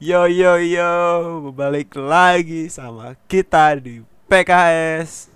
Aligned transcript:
Yo 0.00 0.24
yo 0.26 0.56
yo, 0.56 0.92
balik 1.52 1.92
lagi 1.94 2.72
sama 2.72 3.12
kita 3.28 3.76
di 3.76 4.00
PKS 4.26 5.28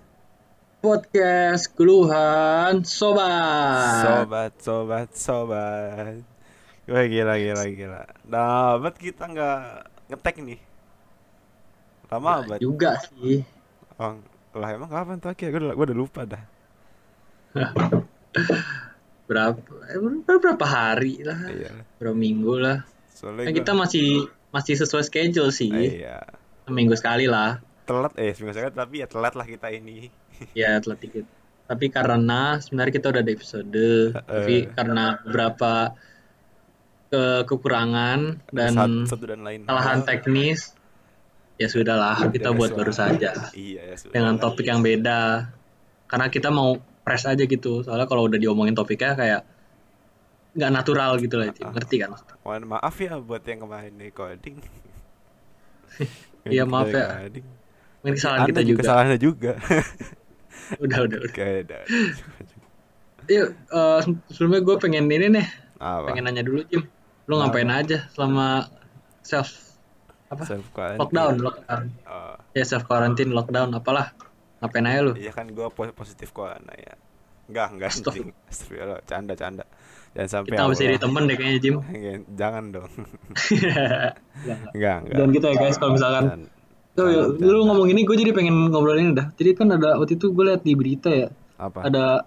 Podcast 0.80 1.68
Keluhan 1.70 2.80
Sobat. 2.80 4.00
Sobat, 4.00 4.52
sobat, 4.58 5.08
sobat 5.12 6.16
Wah 6.84 7.04
gila, 7.04 7.36
gila, 7.36 7.64
gila 7.66 8.02
Nah, 8.24 8.76
buat 8.76 8.96
kita 8.96 9.24
nggak 9.26 9.58
ngetek 10.08 10.36
nih 10.40 10.60
Lama 12.08 12.24
Nah, 12.24 12.36
banget 12.42 12.60
juga 12.60 12.96
sih. 13.02 13.40
oh, 13.96 14.16
Lah 14.54 14.68
emang 14.70 14.88
kapan 14.88 15.16
terakhir? 15.18 15.48
Gue 15.50 15.60
udah, 15.62 15.74
gua 15.74 15.84
udah 15.84 15.98
lupa 15.98 16.20
dah 16.24 16.42
Berapa 19.24 19.56
eh, 19.88 19.98
ber- 20.00 20.36
berapa 20.38 20.66
hari 20.66 21.20
lah, 21.20 21.48
Iya 21.48 21.72
berapa 21.96 22.12
minggu 22.12 22.54
lah. 22.60 22.84
Soalnya 23.12 23.44
Nah, 23.44 23.52
gua- 23.52 23.58
kita 23.60 23.72
masih 23.72 24.28
masih 24.54 24.78
sesuai 24.78 25.02
schedule 25.02 25.50
sih. 25.50 25.74
Iya 25.74 26.22
Seminggu 26.70 26.94
sekali 26.94 27.26
lah. 27.26 27.58
Telat, 27.84 28.14
eh 28.14 28.30
seminggu 28.32 28.54
sekali 28.54 28.72
tapi 28.72 28.94
ya 29.02 29.06
telat 29.10 29.34
lah 29.34 29.44
kita 29.44 29.68
ini 29.74 30.08
Ya, 30.58 30.78
telat 30.78 31.02
dikit. 31.02 31.26
Tapi 31.64 31.88
karena 31.88 32.60
sebenarnya 32.60 32.92
kita 32.92 33.06
udah 33.08 33.22
ada 33.24 33.32
episode, 33.32 33.86
tapi 34.12 34.68
karena 34.68 35.16
beberapa 35.24 35.96
ke 37.08 37.48
kekurangan 37.48 38.42
dan 38.52 38.72
Satu, 38.74 39.16
satu 39.16 39.24
dan 39.32 39.40
lain 39.46 39.64
kesalahan 39.64 40.00
teknis, 40.04 40.76
ya 41.56 41.70
sudahlah 41.70 42.28
kita 42.28 42.52
Udah 42.52 42.58
buat 42.58 42.70
baru 42.76 42.92
saja. 42.92 43.32
Iya 43.56 43.94
ya 43.94 43.96
sudah 43.96 44.12
dengan 44.12 44.34
topik 44.36 44.66
yang 44.68 44.84
beda 44.84 45.48
karena 46.04 46.26
kita 46.28 46.52
mau 46.52 46.76
fresh 47.04 47.26
aja 47.32 47.44
gitu 47.48 47.80
soalnya 47.80 48.04
kalau 48.04 48.28
udah 48.28 48.36
diomongin 48.36 48.76
topiknya 48.76 49.16
kayak 49.16 49.40
nggak 50.54 50.70
natural 50.70 51.18
gitu 51.18 51.34
lah 51.34 51.50
Cim. 51.50 51.66
ngerti 51.68 51.96
kan 51.98 52.14
Mohon 52.40 52.62
maaf 52.70 52.94
ya 52.96 53.18
buat 53.18 53.42
yang 53.42 53.60
kemarin 53.60 53.92
recording. 53.96 54.56
Iya, 56.44 56.62
maaf 56.72 56.88
ya. 56.88 57.06
Recording. 57.20 57.46
mungkin 58.00 58.14
kesalahan 58.14 58.38
Anda 58.38 58.50
kita 58.50 58.62
juga 58.62 58.80
kesalahannya 58.82 59.18
juga. 59.18 59.52
udah 60.84 60.98
udah 61.02 61.18
udah 61.18 61.30
Oke, 61.30 61.48
udah. 61.64 61.80
yuk 63.26 63.48
eh, 63.52 64.00
sebelumnya 64.28 64.60
gue 64.62 64.76
pengen 64.78 65.04
ini 65.06 65.26
nih 65.34 65.46
Apa? 65.76 66.08
pengen 66.08 66.24
nanya 66.24 66.40
dulu 66.40 66.60
Jim 66.64 66.84
lu 67.24 67.34
ngapain 67.34 67.66
aja 67.66 68.04
selama 68.10 68.68
self 69.20 69.48
apa 70.26 70.44
Self 70.44 70.68
quarantine. 70.70 71.00
lockdown 71.00 71.34
lockdown 71.38 71.82
Oh, 72.04 72.36
ya 72.52 72.64
self 72.64 72.84
quarantine 72.84 73.28
lockdown 73.30 73.72
apalah 73.72 74.12
ngapain 74.60 74.84
aja 74.84 75.00
lu 75.02 75.12
iya 75.16 75.32
kan 75.32 75.48
po- 75.52 75.92
positif 75.92 76.30
corona 76.30 76.72
ya. 76.74 76.92
Enggak, 77.44 77.68
enggak 77.72 77.90
Stop. 77.90 78.12
anjing. 78.12 78.32
Astagfirullah, 78.46 79.00
canda 79.04 79.34
canda. 79.34 79.64
Jangan 80.14 80.30
sampai 80.30 80.48
kita 80.54 80.62
harus 80.62 80.78
jadi 80.78 80.96
temen 81.02 81.22
deh 81.26 81.36
kayaknya 81.36 81.58
Jim 81.58 81.74
Jangan 82.40 82.64
dong. 82.70 82.90
Enggak, 84.74 84.96
enggak. 85.02 85.16
Dan 85.18 85.26
gitu 85.34 85.46
ya 85.46 85.56
guys 85.58 85.76
kalau 85.78 85.92
misalkan. 85.98 86.48
Tuh, 86.94 87.34
lu 87.42 87.66
ngomong 87.66 87.90
ini 87.90 88.06
gue 88.06 88.14
jadi 88.14 88.30
pengen 88.30 88.70
ngobrol 88.70 88.94
ini 88.94 89.10
dah. 89.18 89.34
Jadi 89.34 89.50
kan 89.58 89.66
ada 89.74 89.98
waktu 89.98 90.14
itu 90.14 90.30
gue 90.30 90.44
liat 90.46 90.62
di 90.62 90.78
berita 90.78 91.10
ya, 91.10 91.26
Apa? 91.58 91.90
ada 91.90 92.22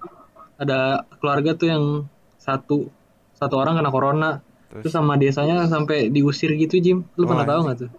ada 0.60 0.80
keluarga 1.24 1.56
tuh 1.56 1.68
yang 1.72 1.84
satu 2.36 2.92
satu 3.32 3.56
orang 3.56 3.80
kena 3.80 3.88
corona, 3.88 4.30
Terus 4.68 4.92
terus 4.92 4.94
sama 5.00 5.16
desanya 5.16 5.64
sampai 5.72 6.12
diusir 6.12 6.52
gitu 6.60 6.84
Jim. 6.84 7.08
Lu 7.16 7.24
pernah 7.24 7.48
tahu 7.48 7.60
nggak 7.64 7.78
tuh? 7.80 7.92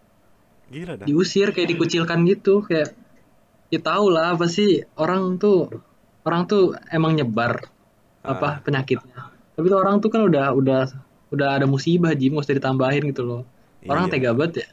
gila 0.68 1.00
dah. 1.00 1.06
Diusir 1.08 1.56
kayak 1.56 1.72
dikucilkan 1.72 2.28
gitu, 2.28 2.60
kayak 2.60 2.92
ya 3.72 3.80
tahu 3.80 4.12
lah 4.12 4.36
apa 4.36 4.44
sih 4.52 4.84
orang 5.00 5.40
tuh 5.40 5.72
orang 6.28 6.44
tuh 6.44 6.76
emang 6.92 7.16
nyebar 7.16 7.64
Ah. 8.20 8.36
apa 8.36 8.60
penyakitnya. 8.60 9.27
Tapi 9.58 9.66
tuh 9.66 9.74
orang 9.76 9.98
tuh 9.98 10.06
kan 10.06 10.22
udah 10.22 10.54
udah 10.54 10.86
udah 11.28 11.48
ada 11.58 11.66
musibah 11.66 12.14
Jim, 12.14 12.32
nggak 12.32 12.46
usah 12.46 12.54
ditambahin 12.54 13.02
gitu 13.10 13.26
loh. 13.26 13.42
Orang 13.84 14.06
Iya. 14.06 14.12
tega 14.14 14.30
banget 14.32 14.52
ya. 14.62 14.68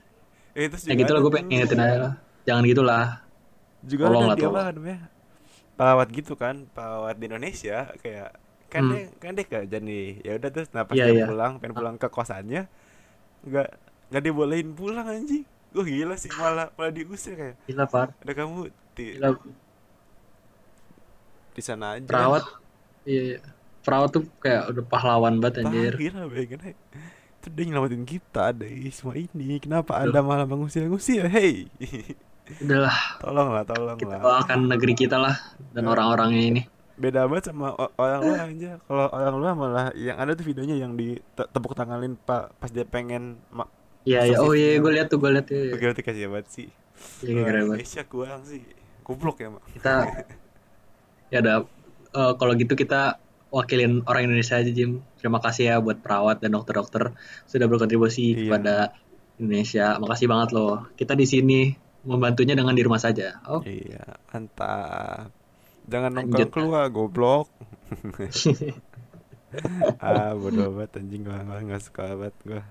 Eh, 0.53 0.69
terus 0.69 0.85
Ya 0.85 0.93
gitu 0.93 1.09
lah 1.09 1.19
gue 1.19 1.31
pengen 1.33 1.47
ngingetin 1.49 1.79
aja 1.81 1.97
lah. 1.99 2.13
Jangan 2.45 2.63
gitulah. 2.63 3.05
juga 3.81 4.09
Tolong 4.09 4.25
lah, 4.25 4.35
tolong. 4.35 4.65
namanya 4.73 4.99
pelawat 5.75 6.07
gitu 6.09 6.33
kan 6.33 6.65
pelawat 6.73 7.17
di 7.17 7.29
Indonesia 7.29 7.93
kayak 8.01 8.33
kan 8.65 8.81
Hmm. 8.81 8.91
dia 8.97 9.03
kan 9.19 9.31
dia 9.33 9.45
kerja 9.45 9.77
nih 9.77 10.05
ya 10.21 10.31
udah 10.35 10.49
terus 10.49 10.73
nah 10.73 10.81
pas 10.83 10.97
Iya, 10.97 11.05
dia 11.05 11.15
iya. 11.15 11.25
pulang 11.29 11.53
pengen 11.61 11.75
pulang 11.75 11.95
ke 11.95 12.07
kosannya 12.09 12.65
nggak 13.43 13.69
nggak 14.09 14.23
dibolehin 14.23 14.73
pulang 14.73 15.05
anjing 15.05 15.45
gue 15.69 15.83
gila 15.85 16.15
sih 16.15 16.33
malah 16.33 16.73
malah 16.73 16.89
diusir 16.89 17.37
kayak 17.37 17.55
Gila 17.67 17.85
Par. 17.85 18.09
ada 18.17 18.31
kamu 18.33 18.73
di 18.95 19.05
Gila 19.13 19.29
di 21.51 21.61
sana 21.61 21.95
aja 21.95 22.03
perawat 22.03 22.43
iya, 23.05 23.21
iya. 23.21 23.39
Perawat 23.85 24.09
tuh 24.09 24.25
kayak 24.41 24.73
udah 24.73 24.83
pahlawan 24.89 25.37
banget 25.37 25.61
anjir. 25.63 25.93
gila 25.93 26.25
bayangin 26.25 26.73
itu 26.73 27.47
dia 27.53 27.63
nyelamatin 27.69 28.03
kita 28.09 28.57
dari 28.57 28.89
semua 28.89 29.13
ini. 29.13 29.61
Kenapa 29.61 30.01
anda 30.01 30.25
malah 30.25 30.49
mengusir-ngusir? 30.49 31.29
Hei. 31.29 31.69
Udahlah. 32.57 33.21
Tolonglah 33.21 33.63
tolonglah. 33.69 33.97
Kita 34.01 34.15
doakan 34.17 34.59
negeri 34.73 34.93
kita 34.97 35.17
lah 35.21 35.37
dan 35.69 35.85
Ya. 35.85 35.89
orang-orangnya 35.93 36.41
ini. 36.41 36.61
Beda 36.97 37.27
banget 37.29 37.51
sama 37.51 37.75
orang 37.99 38.21
luar 38.23 38.47
aja 38.49 38.71
kalau 38.87 39.05
orang 39.11 39.35
luar 39.35 39.53
malah 39.53 39.87
yang 39.99 40.15
ada 40.15 40.31
tuh 40.31 40.47
videonya 40.47 40.79
yang 40.79 40.95
di 40.95 41.19
te- 41.35 41.49
tepuk 41.51 41.75
tanganin 41.75 42.15
pak 42.15 42.55
pas 42.55 42.71
dia 42.71 42.87
pengen 42.87 43.35
iya 44.07 44.23
iya. 44.23 44.39
Sosisnya. 44.39 44.47
oh 44.47 44.53
iya 44.55 44.69
gue 44.79 44.91
lihat 44.95 45.07
tuh 45.11 45.19
gue 45.19 45.27
lihat 45.27 45.47
ya 45.51 45.75
Oke, 45.75 46.01
kasih 46.01 46.31
banget 46.31 46.47
sih. 46.47 46.67
Iya, 47.19 47.35
Orang 47.35 47.45
keren 47.45 47.61
banget. 47.67 47.77
Indonesia 47.83 48.03
kurang 48.07 48.41
sih. 48.47 48.63
Goblok 49.03 49.37
ya, 49.43 49.51
Mak. 49.51 49.61
kita 49.75 49.93
ya 51.35 51.37
udah 51.43 51.55
eh, 52.15 52.33
kalau 52.39 52.53
gitu 52.55 52.73
kita 52.73 53.19
wakilin 53.53 54.03
orang 54.05 54.27
Indonesia 54.29 54.59
aja 54.59 54.69
Jim 54.69 55.01
terima 55.17 55.39
kasih 55.39 55.71
ya 55.71 55.75
buat 55.79 56.01
perawat 56.01 56.41
dan 56.43 56.55
dokter-dokter 56.55 57.13
sudah 57.45 57.65
berkontribusi 57.69 58.33
Iya. 58.33 58.39
kepada 58.47 58.75
Indonesia 59.39 59.85
makasih 59.99 60.27
banget 60.27 60.49
loh 60.55 60.87
kita 60.95 61.13
di 61.13 61.25
sini 61.27 61.59
membantunya 62.05 62.53
dengan 62.53 62.75
di 62.77 62.83
rumah 62.85 63.01
saja 63.01 63.41
oh 63.49 63.61
Iya, 63.65 64.03
mantap. 64.31 65.31
Jangan 65.85 66.17
nongkrong 66.17 66.49
keluar, 66.49 66.89
goblok. 66.89 67.45
ah, 70.01 70.33
bodoh 70.33 70.73
banget 70.73 70.99
anjing 70.99 71.21
gua 71.23 71.45
nggak 71.45 71.81
suka 71.81 72.05
banget 72.17 72.35
gua. 72.43 72.63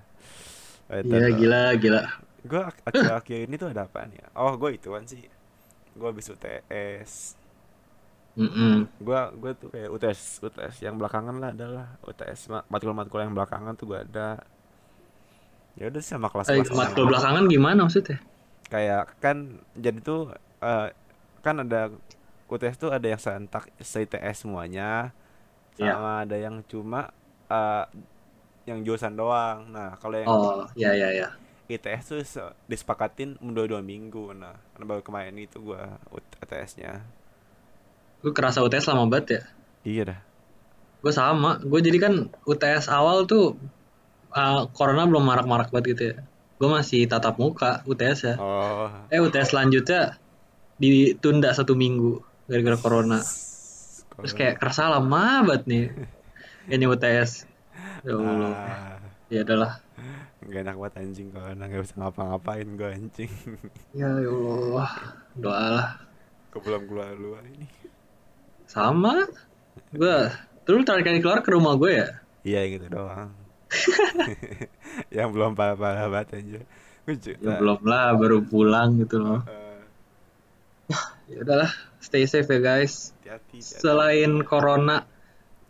Iya 1.01 1.27
gila 1.33 1.63
gila 1.79 2.03
Gua 2.45 2.69
ak- 2.69 2.83
akhir-akhir 2.85 3.49
ini 3.49 3.55
tuh 3.57 3.73
ada 3.73 3.89
apaan 3.89 4.13
ya? 4.13 4.27
Oh, 4.37 4.53
gua 4.59 4.69
ituan 4.69 5.07
sih. 5.09 5.25
Gua 5.97 6.13
habis 6.13 6.29
UTS. 6.29 7.33
Mm-mm. 8.35 8.87
Gua 8.99 9.31
gua 9.31 9.51
tuh 9.55 9.69
kayak 9.71 9.89
UTS 9.95 10.43
UTS 10.43 10.75
yang 10.83 10.95
belakangan 10.99 11.35
lah 11.39 11.49
adalah 11.55 11.87
UTS 12.03 12.51
ma- 12.51 12.67
matkul-matkul 12.67 13.19
yang 13.23 13.33
belakangan 13.37 13.73
tuh 13.79 13.85
gua 13.91 13.99
ada. 14.03 14.29
Ya 15.75 15.91
udah 15.91 16.03
sama 16.03 16.27
Eh, 16.27 16.31
kelas-kelas 16.31 16.69
matkul 16.71 17.03
belakangan 17.07 17.43
gimana 17.51 17.79
maksudnya 17.83 18.17
kayak 18.65 19.21
kan 19.21 19.61
jadi 19.77 19.99
tuh 20.01 20.33
eh, 20.61 20.89
kan 21.45 21.55
ada 21.61 21.93
UTS 22.49 22.77
tuh 22.77 22.89
ada 22.93 23.05
yang 23.05 23.21
serentak 23.21 23.69
se-ITS 23.81 24.45
semuanya 24.45 25.13
Iya. 25.75 25.91
sama 25.99 26.11
ada 26.23 26.37
yang 26.39 26.63
cuma 26.71 27.11
eh, 27.51 27.85
yang 28.69 28.79
jurusan 28.85 29.13
doang. 29.13 29.69
Nah, 29.69 29.99
kalau 30.01 30.17
yang 30.17 30.29
oh 30.31 30.65
iya 30.73 30.91
iya 30.95 31.09
iya 31.13 31.27
ITS 31.69 32.03
tuh 32.13 32.21
se- 32.23 32.55
disepakatin 32.71 33.37
mundur 33.41 33.65
dua 33.69 33.81
minggu. 33.81 34.33
Nah, 34.37 34.55
karena 34.73 34.85
baru 34.85 35.01
kemarin 35.05 35.35
itu 35.41 35.57
gua 35.61 35.97
UTS-nya. 36.13 37.01
Gue 38.25 38.33
kerasa 38.33 38.65
UTS 38.65 38.89
lama 38.89 39.05
banget 39.05 39.27
ya. 39.29 39.41
Iya 39.85 40.03
dah. 40.09 40.19
gue 41.05 41.13
sama. 41.13 41.61
Gue 41.61 41.85
jadi 41.85 42.01
kan 42.01 42.33
UTS 42.49 42.89
awal 42.89 43.29
tuh 43.29 43.53
uh, 44.33 44.65
corona 44.73 45.05
belum 45.05 45.21
marak-marak 45.21 45.69
banget 45.69 45.85
gitu 45.93 46.01
ya. 46.09 46.15
Gue 46.57 46.69
masih 46.73 47.05
tatap 47.05 47.37
muka 47.37 47.85
UTS 47.85 48.19
ya. 48.25 48.35
Oh. 48.41 48.89
eh 49.13 49.21
UTS 49.21 49.53
selanjutnya 49.53 50.17
ditunda 50.81 51.53
satu 51.53 51.77
minggu 51.77 52.25
gara-gara 52.49 52.81
corona. 52.81 53.21
Terus 54.17 54.33
kayak 54.33 54.57
kerasa 54.57 54.89
lama 54.89 55.45
banget 55.45 55.63
nih 55.69 55.85
ini 56.73 56.85
UTS 56.89 57.45
ya 58.01 58.13
Allah. 58.17 58.53
Ah, 58.57 58.97
ya 59.29 59.45
adalah 59.45 59.85
gak 60.45 60.61
enak 60.61 60.77
banget 60.77 60.95
anjing 61.01 61.27
kalau 61.33 61.53
nggak 61.57 61.81
bisa 61.81 61.95
ngapa-ngapain 62.01 62.67
gua 62.73 62.89
anjing. 62.97 63.29
ya 63.93 64.09
ya 64.09 64.33
Allah. 64.33 64.89
Doalah. 65.37 65.89
Ke 66.49 66.57
belum 66.65 66.89
keluar 66.89 67.13
luar 67.13 67.45
ini. 67.45 67.69
Sama 68.75 69.23
gue 69.95 70.19
terus 70.67 70.83
terakhir 70.83 71.07
kali 71.07 71.19
keluar 71.23 71.39
ke 71.39 71.49
rumah 71.55 71.79
gue 71.79 72.03
ya 72.03 72.09
Iya 72.45 72.61
gitu 72.77 72.85
doang. 72.93 73.33
yang 75.17 75.33
belum 75.33 75.57
parah-parah 75.57 76.13
banget 76.13 76.45
aja. 76.45 76.61
Ya 77.41 77.57
belum 77.57 77.81
lah 77.85 78.13
baru 78.17 78.41
pulang 78.45 78.97
gitu 79.01 79.21
loh 79.21 79.45
ya 81.29 81.41
udahlah 81.41 81.69
stay 82.01 82.25
safe 82.25 82.49
ya 82.49 82.61
guys 82.61 83.13
hati-hati. 83.21 83.61
hati-hati. 83.61 83.81
selain 83.81 84.31
corona 84.41 85.05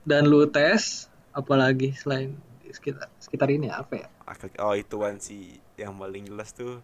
dan 0.08 0.28
lu 0.32 0.48
tes 0.48 1.12
apalagi 1.36 1.92
selain 1.96 2.40
sekitar 2.72 3.12
sekitar 3.20 3.52
ini 3.52 3.68
apa 3.68 4.04
ya 4.04 4.08
Oh 4.64 4.74
ituan 4.74 5.20
sih 5.20 5.60
yang 5.76 6.00
paling 6.00 6.28
jelas 6.32 6.56
tuh 6.56 6.80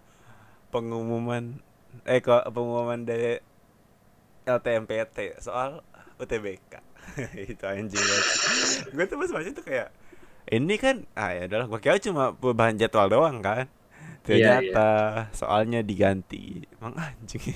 pengumuman 0.71 1.59
eh 2.03 2.19
kok 2.19 2.44
pengumuman 2.51 3.07
dari 3.07 3.39
LTMPT 4.44 5.39
soal 5.39 5.79
UTBK 6.21 6.73
itu 7.51 7.63
anjing 7.65 8.06
gue 8.88 9.06
tuh 9.06 9.18
pas 9.18 9.29
baca 9.31 9.50
tuh 9.50 9.65
kayak 9.65 9.89
ini 10.47 10.75
kan 10.75 11.03
ah 11.13 11.31
ya 11.31 11.45
adalah 11.45 11.65
gue 11.65 11.79
kira 11.79 11.97
cuma 11.97 12.31
perubahan 12.31 12.75
jadwal 12.75 13.07
doang 13.07 13.39
kan. 13.39 13.69
Iya, 14.21 14.59
ternyata 14.59 14.88
soalnya 15.31 15.79
diganti. 15.81 16.65
Emang 16.75 16.94
anjing. 16.94 17.41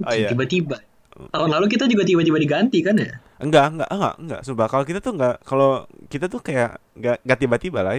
Oh 0.00 0.12
iya. 0.12 0.28
Tiba-tiba. 0.28 0.76
Tahun 1.10 1.48
lalu 1.48 1.66
kita 1.68 1.84
juga 1.84 2.02
tiba-tiba 2.02 2.36
diganti 2.36 2.80
kan 2.80 2.96
ya? 2.96 3.20
enggak 3.38 3.72
enggak 3.72 3.88
enggak 3.88 4.14
enggak. 4.16 4.40
Sumpah 4.42 4.66
kalau 4.68 4.84
kita 4.84 5.00
tuh 5.00 5.12
enggak 5.16 5.36
kalau 5.44 5.70
kita 6.08 6.26
tuh 6.26 6.40
kayak 6.40 6.76
enggak 6.94 7.16
enggak 7.20 7.38
tiba-tiba 7.38 7.80
lah 7.80 7.94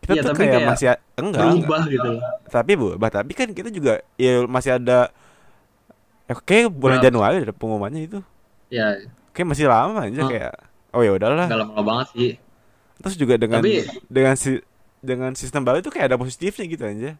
kita 0.00 0.12
Iya, 0.12 0.22
tuh 0.22 0.32
kayak, 0.34 0.50
kayak 0.52 0.66
masih 0.66 0.86
enggak, 0.88 1.02
enggak 1.16 1.44
Berubah 1.64 1.82
gitu 1.88 2.08
loh. 2.10 2.22
tapi 2.48 2.72
berubah. 2.74 3.08
Tapi 3.10 3.32
kan 3.32 3.48
kita 3.50 3.68
juga 3.70 3.92
ya 4.14 4.32
masih 4.46 4.70
ada 4.78 4.98
eh, 6.26 6.38
kayak 6.38 6.72
bulan 6.72 6.98
Berapa? 6.98 7.06
Januari 7.06 7.36
ada 7.44 7.54
pengumumannya 7.54 8.02
itu 8.04 8.18
Ya, 8.66 8.86
kayak 9.30 9.46
masih 9.46 9.66
lama 9.66 10.00
aja 10.02 10.20
Oh. 10.20 10.28
kayak 10.28 10.54
oh 10.90 11.00
ya 11.00 11.12
udahlah 11.12 11.46
nggak 11.46 11.60
lama 11.60 11.80
banget 11.80 12.08
sih. 12.12 12.32
terus 12.96 13.14
juga 13.14 13.34
dengan 13.34 13.60
Tapi- 13.60 13.84
dengan 14.06 14.34
si 14.34 14.62
dengan 14.98 15.32
sistem 15.32 15.62
baru 15.62 15.78
itu 15.78 15.88
kayak 15.88 16.06
ada 16.08 16.16
positifnya 16.16 16.64
gitu 16.64 16.84
aja 16.84 17.10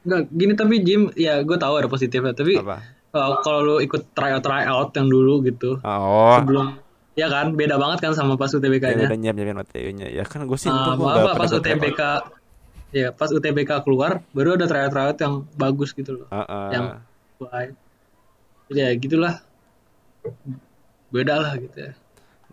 Nggak, 0.00 0.20
gini 0.30 0.52
tapi 0.54 0.74
Jim, 0.80 1.10
ya 1.12 1.42
gue 1.42 1.54
tahu 1.54 1.74
ada 1.74 1.86
positifnya. 1.86 2.30
Tapi 2.30 2.54
apa 2.56 2.80
uh, 3.10 3.42
kalau 3.42 3.60
lu 3.60 3.76
ikut 3.78 4.10
tryout 4.10 4.40
tryout 4.40 4.90
yang 4.92 5.06
dulu 5.06 5.42
gitu, 5.42 5.76
oh 5.78 6.38
sebelum 6.38 6.78
ya 7.12 7.26
kan 7.26 7.50
beda 7.52 7.74
banget 7.74 7.98
kan 8.00 8.12
sama 8.12 8.34
pas 8.34 8.46
yang 8.46 8.62
UTBK-nya. 8.62 9.04
udah 9.04 9.18
nyiap 9.18 9.34
nyiapin 9.34 9.58
materinya 9.58 10.06
ya 10.06 10.22
kan 10.22 10.46
gue 10.46 10.54
sih 10.54 10.66
Ah, 10.66 10.94
untung 10.94 11.02
gua 11.02 11.18
apa 11.18 11.30
pas 11.36 11.50
UTBK 11.50 12.00
ya 12.90 13.10
pas 13.10 13.26
UTBK 13.28 13.82
keluar 13.82 14.22
baru 14.30 14.54
ada 14.54 14.64
tryout 14.64 14.92
tryout 14.92 15.18
yang 15.18 15.34
bagus 15.54 15.90
gitu 15.90 16.14
loh 16.14 16.26
tryout. 16.26 16.46
Heeh. 16.46 16.68
yang 16.70 16.84
baik 17.38 17.70
ya 18.70 18.88
gitulah 18.94 19.34
beda 21.08 21.34
lah 21.40 21.52
gitu 21.56 21.78
ya. 21.78 21.92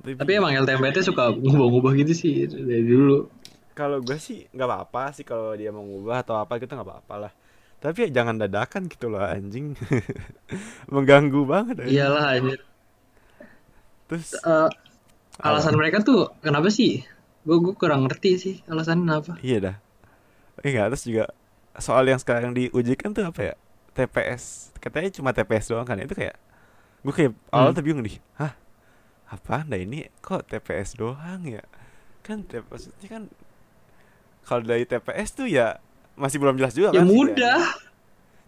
Tapi 0.06 0.32
emang 0.38 0.54
LTMPT 0.54 1.02
suka 1.02 1.34
ngubah-ngubah 1.34 1.92
gitu 1.98 2.14
sih 2.14 2.34
dari 2.46 2.86
dulu. 2.86 3.26
Kalau 3.74 4.00
gue 4.00 4.16
sih 4.16 4.48
nggak 4.52 4.68
apa-apa 4.70 5.12
sih 5.12 5.26
kalau 5.26 5.52
dia 5.54 5.74
mau 5.74 5.84
ngubah 5.84 6.24
atau 6.24 6.36
apa 6.38 6.56
gitu 6.60 6.72
nggak 6.72 6.88
apa-apa 6.88 7.16
lah. 7.28 7.32
Tapi 7.76 8.08
ya 8.08 8.22
jangan 8.22 8.40
dadakan 8.40 8.88
gitu 8.88 9.12
loh 9.12 9.22
anjing. 9.22 9.76
Mengganggu 10.94 11.42
banget 11.44 11.76
anjing. 11.84 11.96
iyalah 12.00 12.26
anjir. 12.38 12.60
Terus 14.06 14.38
Eh, 14.38 14.70
alasan 15.42 15.76
mereka 15.76 16.00
tuh 16.00 16.32
kenapa 16.40 16.70
sih? 16.70 17.04
Gue 17.44 17.58
gue 17.62 17.74
kurang 17.76 18.06
ngerti 18.08 18.32
sih 18.38 18.56
alasannya 18.66 19.12
apa 19.12 19.34
iya 19.42 19.58
dah. 19.60 19.76
Eh 20.64 20.72
nggak 20.72 20.96
terus 20.96 21.04
juga 21.06 21.26
soal 21.78 22.08
yang 22.08 22.18
sekarang 22.18 22.56
diujikan 22.56 23.12
tuh 23.12 23.28
apa 23.28 23.42
ya? 23.42 23.56
TPS 23.96 24.76
katanya 24.80 25.10
cuma 25.12 25.32
TPS 25.32 25.72
doang 25.72 25.88
kan 25.88 25.96
itu 25.98 26.12
kayak 26.12 26.36
gue 27.06 27.14
kayak 27.18 27.32
awal 27.54 27.70
Hmm. 27.70 27.78
tuh 27.78 27.84
bingung 27.86 28.04
nih 28.08 28.18
hah 28.42 28.54
apa 29.36 29.56
nah 29.70 29.80
ini 29.80 30.08
kok 30.26 30.42
TPS 30.50 30.92
doang 31.02 31.42
ya 31.46 31.64
kan 32.26 32.38
TPS 32.50 32.84
itu 32.94 33.08
kan 33.14 33.24
kalau 34.46 34.62
dari 34.64 34.84
TPS 34.86 35.30
tuh 35.36 35.48
ya 35.50 35.82
masih 36.16 36.38
belum 36.40 36.56
jelas 36.60 36.74
juga 36.78 36.96
ya 36.96 37.02
kan 37.02 37.08
sih, 37.10 37.18
mudah 37.18 37.60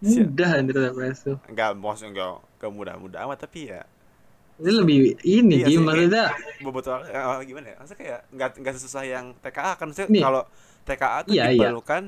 Si- 0.02 0.22
mudah 0.24 0.50
anjir 0.58 0.76
TPS 0.78 1.20
tuh 1.26 1.38
Enggak, 1.50 1.70
maksudnya 1.80 2.12
enggak, 2.14 2.32
enggak 2.60 2.72
mudah-mudah 2.78 3.20
amat 3.28 3.40
tapi 3.48 3.60
ya 3.72 3.82
ini 4.58 4.72
lebih 4.74 4.98
ini 5.22 5.56
Iya 5.62 5.68
sih, 5.70 5.82
maksudnya 5.82 6.26
betul 6.66 6.98
eh, 7.08 7.40
gimana 7.46 7.68
ya? 7.72 7.76
Maksudnya 7.78 8.00
kayak 8.02 8.20
enggak 8.34 8.50
enggak 8.58 8.74
sesusah 8.78 9.04
yang 9.06 9.26
TKA 9.44 9.74
kan 9.78 9.86
maksudnya 9.90 10.10
kalau 10.26 10.42
TKA 10.88 11.20
tuh 11.28 11.36
Iya, 11.36 11.44
iya. 11.54 11.70
diperlukan 11.70 12.04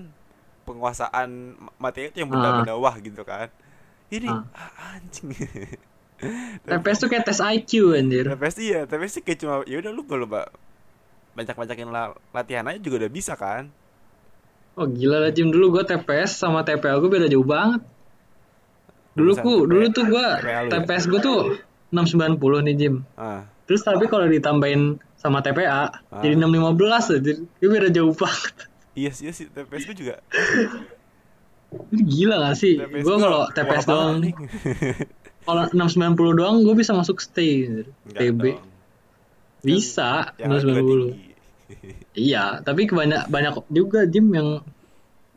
penguasaan 0.68 1.30
materi 1.82 2.10
itu 2.14 2.18
yang 2.26 2.32
benar-benar 2.34 2.78
wah 2.78 2.96
gitu 3.02 3.22
kan. 3.26 3.50
Ini 4.14 4.30
Ah. 4.30 4.44
ah, 4.56 4.72
anjing. 4.98 5.30
TPS 6.62 6.98
tuh 6.98 7.08
kayak 7.08 7.24
tes 7.24 7.40
IQ 7.40 7.72
anjir 7.94 8.28
TPS 8.28 8.56
iya, 8.60 8.80
TPS 8.84 9.12
sih 9.12 9.24
kayak 9.24 9.40
cuma 9.40 9.54
ya 9.64 9.78
udah 9.78 9.90
lu 9.90 10.04
kalau 10.04 10.26
ba- 10.26 10.52
banyak-banyakin 11.32 11.88
la- 11.88 12.16
latihan 12.30 12.66
aja 12.66 12.78
juga 12.78 13.00
udah 13.00 13.10
bisa 13.10 13.34
kan. 13.34 13.72
Oh 14.76 14.86
gila 14.86 15.20
lah 15.20 15.32
Jim 15.32 15.48
dulu 15.48 15.74
gue 15.74 15.84
TPS 15.86 16.36
sama 16.36 16.62
TPA 16.62 16.98
gue 16.98 17.08
beda 17.10 17.28
jauh 17.28 17.44
banget. 17.44 17.80
Dulu 19.12 19.32
ku 19.38 19.54
dulu 19.64 19.88
tuh 19.90 20.06
gue 20.06 20.20
lu 20.20 20.48
ya? 20.48 20.68
TPS 20.70 21.08
gue 21.08 21.20
tuh 21.20 21.40
690 21.90 22.40
nih 22.62 22.76
Jim. 22.76 22.96
Ah, 23.14 23.48
Terus 23.64 23.82
tapi 23.82 24.06
kalau 24.06 24.26
ditambahin 24.26 24.82
sama 25.14 25.40
TPA 25.40 25.68
Ah. 26.06 26.20
jadi 26.20 26.36
615 26.36 26.76
aja. 27.14 27.32
Itu 27.56 27.68
beda 27.68 27.90
jauh 27.90 28.12
banget. 28.12 28.56
iya 28.94 29.10
sih, 29.10 29.26
iya 29.26 29.34
sih 29.34 29.46
TPS 29.48 29.84
gue 29.86 29.98
juga. 29.98 30.16
Gila 31.92 32.36
gak 32.42 32.58
sih? 32.58 32.76
TPS 32.78 33.04
Gue 33.04 33.16
kalau 33.18 33.42
TPS 33.48 33.86
doang 33.86 34.20
nih. 34.20 34.34
kalau 35.44 35.64
690 35.68 36.16
doang 36.36 36.58
gue 36.62 36.76
bisa 36.76 36.92
masuk 36.92 37.20
stay. 37.20 37.84
Enggak 38.06 38.20
TB. 38.20 38.44
dong. 38.54 38.68
Bisa 39.60 40.32
Yang 40.36 40.50
juga 40.62 40.72
690. 40.74 40.80
tinggi. 40.80 41.28
Iya, 42.20 42.60
tapi 42.60 42.90
kebanyak 42.90 43.30
banyak 43.30 43.54
juga 43.70 44.04
Jim 44.04 44.26
yang 44.34 44.60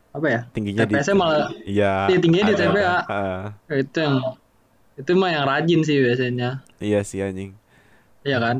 apa 0.09 0.27
ya? 0.27 0.41
Tingginya 0.49 0.83
di 0.83 0.93
TPS-nya 0.93 1.15
malah 1.15 1.47
Iya. 1.63 1.93
Iya, 2.09 2.17
tingginya 2.19 2.45
di 2.49 2.55
TPA. 2.55 2.73
ada. 2.73 2.95
Ah, 3.07 3.45
itu 3.71 3.97
yang 3.97 4.15
itu 4.93 5.09
mah 5.13 5.29
yang 5.29 5.45
rajin 5.45 5.81
sih 5.81 5.97
biasanya. 5.97 6.49
iya 6.77 6.99
sih 7.01 7.21
anjing. 7.21 7.53
Iya 8.21 8.37
kan? 8.39 8.57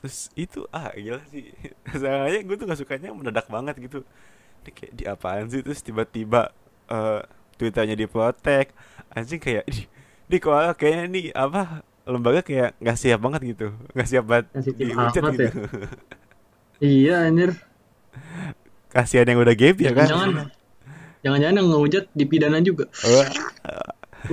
Terus 0.00 0.32
itu 0.34 0.64
ah 0.70 0.88
gila 0.90 1.20
sih. 1.28 1.52
Sayangnya 2.00 2.40
gue 2.42 2.56
tuh 2.56 2.64
gak 2.64 2.80
sukanya 2.80 3.12
mendadak 3.12 3.46
banget 3.46 3.76
gitu. 3.78 4.00
Ini 4.60 4.70
kayak 4.72 4.92
di 4.92 5.04
apaan 5.04 5.46
sih 5.48 5.60
terus 5.60 5.80
tiba-tiba 5.80 6.52
eh 6.88 7.20
Twitternya 7.60 7.92
diprotek. 8.00 8.72
Anjing 9.12 9.36
kayak 9.36 9.68
di 9.68 9.84
di 10.30 10.36
kok 10.40 10.80
kayaknya 10.80 11.04
nih 11.12 11.24
apa 11.36 11.84
lembaga 12.08 12.40
kayak 12.40 12.80
nggak 12.80 12.96
siap 12.96 13.20
banget 13.20 13.40
gitu. 13.52 13.76
nggak 13.92 14.08
siap 14.08 14.24
banget 14.24 14.46
dihujat 14.80 15.22
gitu. 15.36 15.44
ya. 15.44 15.52
Iya 16.80 17.28
anjir. 17.28 17.60
Kasihan 18.88 19.28
yang 19.28 19.44
udah 19.44 19.52
gap 19.52 19.76
ya 19.76 19.92
kan. 19.92 20.08
Jangan-jangan 20.08 20.48
jangan-jangan 21.20 21.56
yang 21.60 21.68
ngehujat 21.68 22.04
dipidana 22.16 22.58
juga. 22.64 22.88
Wah, 23.04 23.28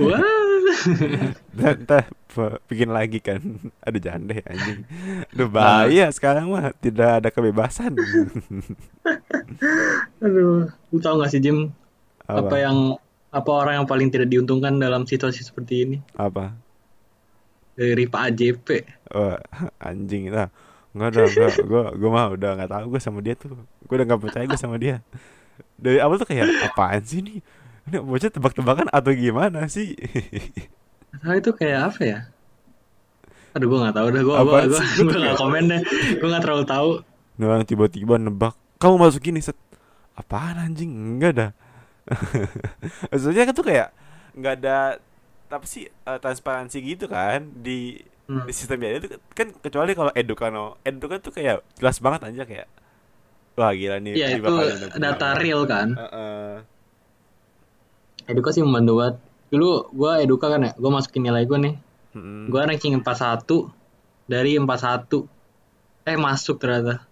Wah. 0.00 0.20
p- 2.28 2.58
bikin 2.68 2.90
lagi 2.92 3.18
kan. 3.20 3.40
Aduh 3.84 4.00
jangan 4.00 4.28
deh 4.28 4.40
anjing. 4.44 4.80
Aduh 5.32 5.48
bahaya 5.48 6.06
sekarang 6.12 6.48
mah 6.52 6.72
tidak 6.76 7.20
ada 7.24 7.28
kebebasan. 7.32 7.96
Aduh, 10.20 10.68
lu 10.92 10.98
tahu 11.00 11.14
gak 11.24 11.30
sih 11.32 11.40
Jim 11.40 11.72
apa? 12.28 12.48
apa? 12.48 12.56
yang 12.60 12.78
apa 13.28 13.50
orang 13.52 13.82
yang 13.82 13.86
paling 13.88 14.08
tidak 14.08 14.28
diuntungkan 14.32 14.80
dalam 14.80 15.04
situasi 15.04 15.44
seperti 15.44 15.74
ini? 15.84 15.96
Apa? 16.16 16.56
Dari 17.78 18.04
Pak 18.08 18.22
AJP. 18.32 18.68
Wah, 19.14 19.38
anjing 19.88 20.32
lah. 20.32 20.48
Enggak 20.96 21.08
ada, 21.14 21.20
enggak. 21.28 21.54
Gue 21.62 21.82
gue 21.94 22.10
mah 22.10 22.26
udah 22.32 22.50
nggak 22.58 22.70
tahu 22.72 22.84
gue 22.96 23.00
sama 23.00 23.20
dia 23.20 23.34
tuh. 23.36 23.54
Gue 23.84 23.94
udah 24.00 24.06
nggak 24.08 24.22
percaya 24.24 24.44
gue 24.48 24.58
sama 24.58 24.76
dia. 24.80 25.04
Dari 25.78 26.02
awal 26.02 26.18
tuh 26.18 26.26
kayak 26.26 26.72
apaan 26.72 27.02
sih 27.04 27.22
nih? 27.22 27.38
Ini 27.88 28.04
bocah 28.04 28.30
tebak-tebakan 28.32 28.88
atau 28.92 29.10
gimana 29.14 29.68
sih? 29.70 29.94
Nah, 31.08 31.40
itu 31.40 31.50
kayak 31.56 31.80
apa 31.88 32.00
ya? 32.04 32.18
Aduh, 33.56 33.66
gue 33.66 33.78
gak 33.80 33.96
tahu 33.96 34.08
dah. 34.12 34.22
Gue 34.22 34.36
Apaan 34.36 34.68
gue 34.68 34.76
sih? 34.76 35.02
gue 35.02 35.18
gak 35.18 35.40
komen 35.40 35.64
deh. 35.72 35.80
Gue 36.20 36.28
gak 36.28 36.44
terlalu 36.44 36.64
tahu. 36.68 36.90
Orang 37.40 37.64
tiba-tiba 37.64 38.14
nebak. 38.20 38.54
Kamu 38.76 39.00
masuk 39.00 39.24
gini 39.24 39.40
set. 39.40 39.56
Apaan 40.14 40.60
anjing? 40.60 40.90
Enggak 40.90 41.32
dah. 41.32 41.50
Maksudnya 43.12 43.42
kan 43.44 43.54
tuh 43.54 43.66
kayak 43.66 43.88
nggak 44.38 44.54
ada 44.62 44.78
apa 45.48 45.64
sih 45.64 45.88
eh, 45.88 46.18
transparansi 46.20 46.76
gitu 46.84 47.06
kan 47.08 47.48
di 47.52 48.00
Hmm. 48.28 48.44
di 48.44 48.52
sistem 48.52 48.76
biaya 48.84 49.00
itu 49.00 49.08
kan 49.32 49.48
kecuali 49.56 49.96
kalau 49.96 50.12
edukano 50.12 50.76
edukan 50.84 51.16
tuh 51.16 51.32
kayak 51.32 51.64
jelas 51.80 51.96
banget 51.96 52.28
aja 52.28 52.44
kayak 52.44 52.68
wah 53.56 53.72
gila 53.72 53.96
nih 54.04 54.20
Iya 54.20 54.36
ini 54.36 54.44
itu 54.44 54.54
data 55.00 55.32
real 55.40 55.64
kan. 55.64 55.96
Heeh. 55.96 56.60
Eduka 58.28 58.52
sih 58.52 58.60
membantu 58.60 59.00
banget. 59.00 59.16
Dulu 59.48 59.88
gue 59.96 60.12
eduka 60.28 60.52
kan 60.52 60.60
ya, 60.60 60.72
gue 60.76 60.90
masukin 60.92 61.24
nilai 61.24 61.48
gue 61.48 61.56
nih. 61.56 61.74
Mm-mm. 62.20 62.52
Gue 62.52 62.60
ranking 62.68 63.00
41 63.00 63.72
dari 64.28 64.60
41. 64.60 65.24
Eh 66.04 66.16
masuk 66.20 66.60
ternyata. 66.60 67.08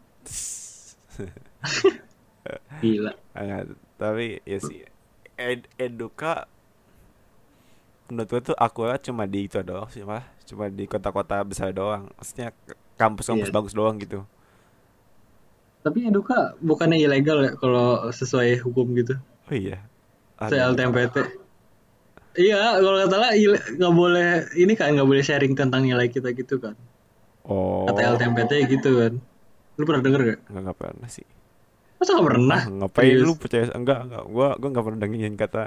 Gila. 2.84 3.16
Tapi 3.96 4.40
ya 4.44 4.58
sih 4.58 4.84
ed 5.36 5.68
eduka 5.76 6.44
menurut 8.06 8.28
gue 8.28 8.40
tuh 8.46 8.56
akurat 8.56 9.00
cuma 9.00 9.26
di 9.26 9.44
itu 9.44 9.58
doang 9.60 9.88
sih 9.88 10.00
mah 10.00 10.22
cuma 10.46 10.70
di 10.70 10.86
kota-kota 10.86 11.42
besar 11.42 11.74
doang 11.74 12.06
maksudnya 12.14 12.54
kampus-kampus 12.94 13.50
Iya. 13.50 13.54
bagus 13.54 13.72
doang 13.72 13.98
gitu 13.98 14.22
Tapi 15.82 16.06
eduka 16.06 16.54
bukannya 16.58 16.98
ilegal 16.98 17.38
ya 17.42 17.52
kalau 17.54 18.10
sesuai 18.10 18.58
hukum 18.58 18.90
gitu. 18.94 19.14
oh 19.46 19.54
iya 19.54 19.86
Ada. 20.36 20.74
LTMPT. 20.74 21.16
Iya, 22.36 22.76
kalau 22.76 23.00
kata 23.00 23.16
lah 23.16 23.32
nggak 23.32 23.94
boleh 23.94 24.28
ini 24.54 24.74
kan 24.74 24.92
nggak 24.92 25.06
boleh 25.06 25.22
sharing 25.22 25.54
tentang 25.54 25.86
nilai 25.86 26.10
kita 26.10 26.34
gitu 26.34 26.58
kan. 26.58 26.74
oh 27.44 27.86
Kata 27.86 28.18
LTMPT 28.18 28.52
gitu 28.68 28.98
kan. 28.98 29.12
Lu 29.78 29.82
pernah 29.84 30.02
denger 30.02 30.20
gak? 30.26 30.38
enggak 30.50 30.76
pernah 30.76 31.06
sih 31.06 31.24
Masa 32.06 32.22
gak 32.22 32.26
pernah? 32.38 32.62
Ah, 32.62 32.70
ngapain 32.86 33.10
Serius? 33.10 33.26
lu 33.26 33.32
percaya 33.34 33.64
enggak 33.74 33.98
enggak 34.06 34.22
gua 34.30 34.48
gua 34.54 34.68
enggak 34.70 34.84
pernah 34.86 34.98
dengerin 35.02 35.34
kata 35.34 35.62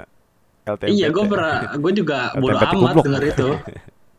LTMPT 0.64 0.96
Iya, 0.96 1.06
gue 1.12 1.24
pernah, 1.28 1.54
gue 1.84 1.92
juga 1.92 2.18
bodo 2.40 2.56
amat 2.56 2.94
denger 3.04 3.22
itu. 3.28 3.48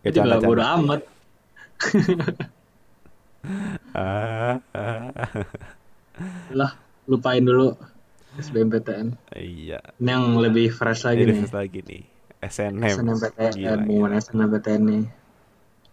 Ya, 0.05 0.09
juga 0.13 0.37
bodo 0.37 0.61
amat. 0.61 1.01
Ah, 3.97 4.61
ah. 4.77 5.09
Lah, 6.53 6.71
lupain 7.09 7.41
dulu. 7.41 7.73
SBMPTN. 8.37 9.17
Iya. 9.33 9.81
Ini 9.97 10.09
yang 10.13 10.37
lebih 10.37 10.69
fresh 10.69 11.09
lagi 11.09 11.25
Ini 11.25 11.33
nih. 11.33 11.37
fresh 11.41 11.57
lagi 11.57 11.79
nih. 11.89 12.03
SNM. 12.41 12.95
SNMPTN, 13.01 13.53
Gila, 13.57 13.73
pengumuman 13.81 14.11
SNMPTN 14.21 14.81
nih. 14.85 15.03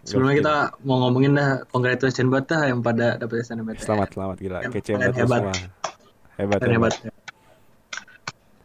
Sebelumnya 0.04 0.36
kita 0.44 0.56
mau 0.84 0.96
ngomongin 1.08 1.32
dah 1.36 1.64
congratulations 1.72 2.28
buat 2.28 2.44
dah 2.44 2.68
yang 2.68 2.84
pada 2.84 3.16
dapat 3.16 3.48
SNMPTN. 3.48 3.80
Selamat, 3.80 4.08
selamat 4.12 4.36
gila. 4.44 4.58
Kece 4.68 4.92
banget 4.96 5.16
lu 5.24 5.28
hebat. 6.38 6.58
Hebat, 6.60 6.94
hebat. 6.94 6.94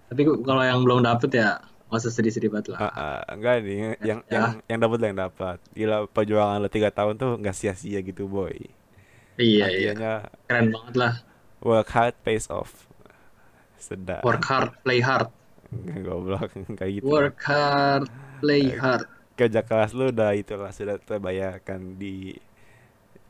Tapi 0.08 0.22
kalau 0.46 0.62
yang 0.62 0.80
belum 0.82 1.02
dapet 1.02 1.30
ya 1.34 1.58
nggak 1.90 2.00
usah 2.00 2.14
sedih-sedih 2.14 2.50
banget 2.50 2.74
lah. 2.74 2.80
Ah, 2.80 2.90
ah, 2.90 3.20
enggak 3.30 3.62
nih, 3.62 3.78
yang 4.02 4.20
Ya. 4.26 4.34
yang 4.34 4.46
yang 4.66 4.80
dapat 4.80 4.98
lah 4.98 5.08
yang 5.10 5.20
dapat. 5.22 5.58
Gila 5.74 5.98
perjuangan 6.08 6.58
lo 6.58 6.70
tiga 6.70 6.90
tahun 6.90 7.18
tuh 7.18 7.38
nggak 7.38 7.54
sia-sia 7.54 8.00
gitu 8.00 8.26
boy. 8.26 8.54
Iya 9.36 9.66
iya. 9.70 9.92
Akhirnya 9.94 10.14
Keren 10.46 10.68
banget 10.70 10.96
lah. 10.96 11.14
work 11.60 11.90
hard 11.90 12.16
pays 12.22 12.46
off. 12.50 12.86
Sedap. 13.78 14.22
Work 14.22 14.46
hard, 14.46 14.70
play 14.82 15.00
hard. 15.00 15.30
Goblok 15.74 16.54
kayak 16.80 17.02
gitu. 17.02 17.06
Work 17.06 17.42
hard, 17.42 18.06
play 18.40 18.70
hard. 18.72 19.06
Kerja 19.34 19.66
keras 19.66 19.98
lu 19.98 20.14
udah 20.14 20.38
itulah 20.38 20.70
sudah 20.70 21.02
terbayarkan 21.02 21.98
di 21.98 22.38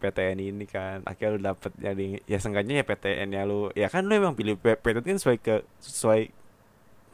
PTN 0.04 0.38
ini 0.38 0.66
kan. 0.68 1.00
Akhirnya 1.08 1.32
lu 1.32 1.42
dapet 1.42 1.72
jadi 1.80 2.20
ya 2.28 2.38
seenggaknya 2.38 2.84
ya 2.84 2.86
PTN 2.86 3.30
ya 3.32 3.42
lu. 3.48 3.72
Ya 3.72 3.88
kan 3.88 4.04
lu 4.04 4.12
emang 4.12 4.36
pilih 4.36 4.60
PTN 4.60 5.00
kan 5.00 5.16
sesuai 5.16 5.38
ke 5.40 5.56
sesuai 5.80 6.22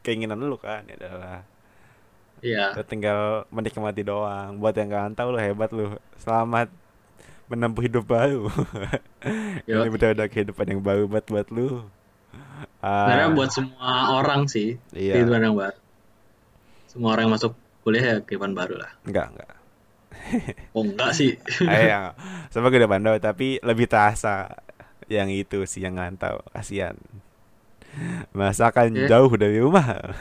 keinginan 0.02 0.42
lu 0.42 0.58
kan 0.58 0.90
ya 0.90 0.98
adalah 0.98 1.46
Iya. 2.40 2.72
Tinggal 2.88 3.46
menikmati 3.52 4.02
doang. 4.02 4.58
Buat 4.58 4.74
yang 4.74 4.88
gak 4.90 5.12
tahu 5.14 5.36
lu 5.36 5.40
hebat 5.40 5.70
lu. 5.70 6.00
Selamat 6.18 6.72
menempuh 7.52 7.84
hidup 7.84 8.08
baru. 8.08 8.48
Ini 9.68 9.90
benar-benar 9.92 10.32
kehidupan 10.32 10.66
yang 10.66 10.80
baru 10.80 11.04
buat 11.06 11.28
buat 11.28 11.48
lu. 11.52 11.84
Ah, 12.80 13.12
Sebenarnya 13.12 13.30
buat 13.36 13.50
semua 13.52 13.92
orang 14.16 14.48
sih 14.48 14.80
Iya. 14.96 15.20
kehidupan 15.20 15.52
yang 15.52 15.56
baru. 15.60 15.78
Semua 16.88 17.10
orang 17.12 17.28
yang 17.28 17.34
masuk 17.36 17.52
kuliah 17.84 18.04
ya 18.06 18.16
kehidupan 18.24 18.56
baru 18.56 18.80
lah. 18.80 18.92
enggak 19.04 19.36
enggak. 19.36 19.52
Oh 20.72 20.84
enggak 20.84 21.12
sih. 21.12 21.36
Ayo, 21.66 22.14
sama 22.50 22.70
gue 22.70 22.80
udah 22.80 22.92
bandel 22.92 23.16
tapi 23.18 23.58
lebih 23.60 23.90
terasa 23.90 24.62
yang 25.10 25.28
itu 25.28 25.66
sih 25.66 25.82
yang 25.82 25.98
ngantau. 25.98 26.44
Kasihan. 26.52 26.94
Masakan 28.32 28.94
Oke. 28.94 29.08
jauh 29.10 29.34
dari 29.34 29.58
rumah. 29.58 30.14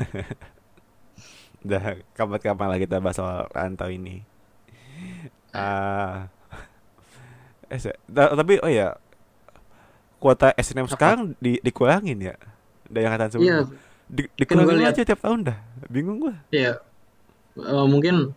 Udah 1.60 1.98
kapan-kapan 2.14 2.66
lah 2.70 2.78
kita 2.78 2.96
bahas 2.98 3.18
soal 3.18 3.44
rantau 3.50 3.90
ini. 3.90 4.22
Ah. 5.50 6.30
eh, 7.68 7.78
tapi 8.08 8.56
oh 8.58 8.70
ya 8.70 8.96
kuota 10.18 10.50
SNM 10.54 10.88
Apa? 10.88 10.92
sekarang 10.96 11.20
di, 11.38 11.60
dikurangin 11.60 12.18
ya 12.18 12.34
dari 12.86 13.04
angkatan 13.04 13.28
Iya, 13.28 13.32
sebelumnya. 13.32 13.64
Di, 14.08 14.22
Kan 14.24 14.34
dikurangin 14.34 14.76
lihat- 14.80 14.96
aja 14.96 15.02
tiap 15.04 15.20
tahun 15.20 15.40
dah. 15.52 15.58
Bingung 15.86 16.18
gua. 16.18 16.34
iya. 16.48 16.80
Eh, 17.54 17.86
mungkin 17.86 18.32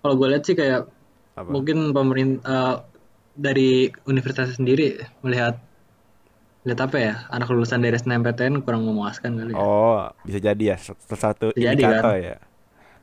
kalau 0.00 0.14
gue 0.16 0.28
lihat 0.30 0.42
sih 0.42 0.54
kayak 0.54 0.88
Apa? 1.32 1.48
mungkin 1.48 1.90
pemerintah 1.90 2.84
dari 3.32 3.88
universitas 4.04 4.54
sendiri 4.54 4.98
melihat 5.22 5.56
lihat 6.60 6.80
apa 6.82 6.96
ya 6.96 7.14
anak 7.28 7.48
lulusan 7.48 7.80
dari 7.80 7.96
SNMPTN 7.96 8.60
kurang 8.60 8.84
memuaskan 8.84 9.32
kali 9.34 9.52
ya. 9.52 9.56
Oh, 9.56 10.12
bisa 10.22 10.38
jadi 10.38 10.62
ya 10.62 10.76
salah 10.76 11.16
satu 11.16 11.56
Bisa 11.56 11.72
jadi, 11.72 11.80
kan? 11.80 12.20
ya. 12.20 12.36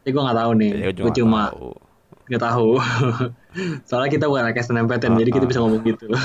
Tapi 0.03 0.09
gue 0.11 0.21
nggak 0.21 0.37
tahu 0.37 0.51
nih. 0.55 0.71
Ya, 0.77 0.89
gue 0.93 1.11
cuma 1.15 1.41
nggak 2.27 2.43
tahu. 2.43 2.69
Soalnya 3.89 4.09
kita 4.11 4.29
bukan 4.29 4.45
anak 4.45 4.61
SNMPTN, 4.61 5.17
jadi 5.17 5.29
kita 5.33 5.39
Ah, 5.39 5.41
ah. 5.41 5.49
bisa 5.49 5.59
ngomong 5.65 5.81
gitu. 5.81 6.05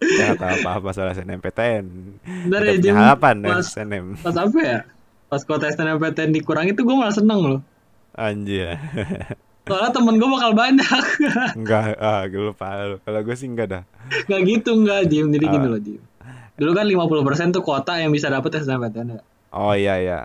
Jangan 0.00 0.36
tahu 0.36 0.52
apa-apa 0.58 0.88
soal 0.90 1.12
SNMPTN. 1.12 1.84
Ya, 2.48 2.58
punya 2.64 2.74
Jim. 2.80 2.94
harapan 2.96 3.34
dari 3.38 3.52
Pas- 3.54 3.68
SNM. 3.70 4.06
Pas 4.18 4.34
apa 4.34 4.58
ya? 4.58 4.78
Pas 5.28 5.42
kuota 5.42 5.68
SNMPTN 5.68 6.30
dikurangi 6.32 6.72
tuh 6.72 6.84
gue 6.84 6.96
malah 6.96 7.12
seneng 7.12 7.40
loh. 7.42 7.60
Anjir. 8.14 8.78
Soalnya 9.64 9.90
temen 9.90 10.20
gue 10.20 10.28
bakal 10.28 10.52
banyak. 10.52 11.02
enggak, 11.58 11.96
ah, 11.96 12.28
gue 12.28 12.42
lupa 12.42 12.66
lu. 12.84 12.96
Kalau 13.00 13.20
gue 13.20 13.32
sih 13.32 13.48
enggak 13.48 13.68
dah. 13.70 13.82
Gak 14.28 14.40
gitu 14.44 14.76
enggak, 14.76 15.08
Jim. 15.08 15.32
Jadi 15.32 15.44
gini 15.48 15.66
Ah. 15.66 15.72
loh, 15.72 15.80
Jim. 15.80 16.00
Dulu 16.54 16.70
kan 16.70 16.84
50% 16.84 17.50
tuh 17.50 17.64
kuota 17.64 17.96
yang 17.96 18.12
bisa 18.12 18.28
dapet 18.28 18.60
SNMPTN 18.60 19.18
ya. 19.18 19.22
Oh 19.50 19.72
iya 19.72 19.96
iya. 19.96 20.20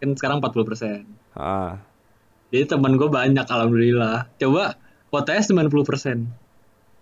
Kan 0.00 0.16
sekarang 0.16 0.40
40%. 0.40 1.04
Ah. 1.36 1.76
Jadi 2.48 2.64
temen 2.66 2.96
gue 2.96 3.06
banyak, 3.06 3.44
alhamdulillah. 3.44 4.32
Coba 4.36 4.80
kuotanya 5.08 5.44
90%. 5.44 6.24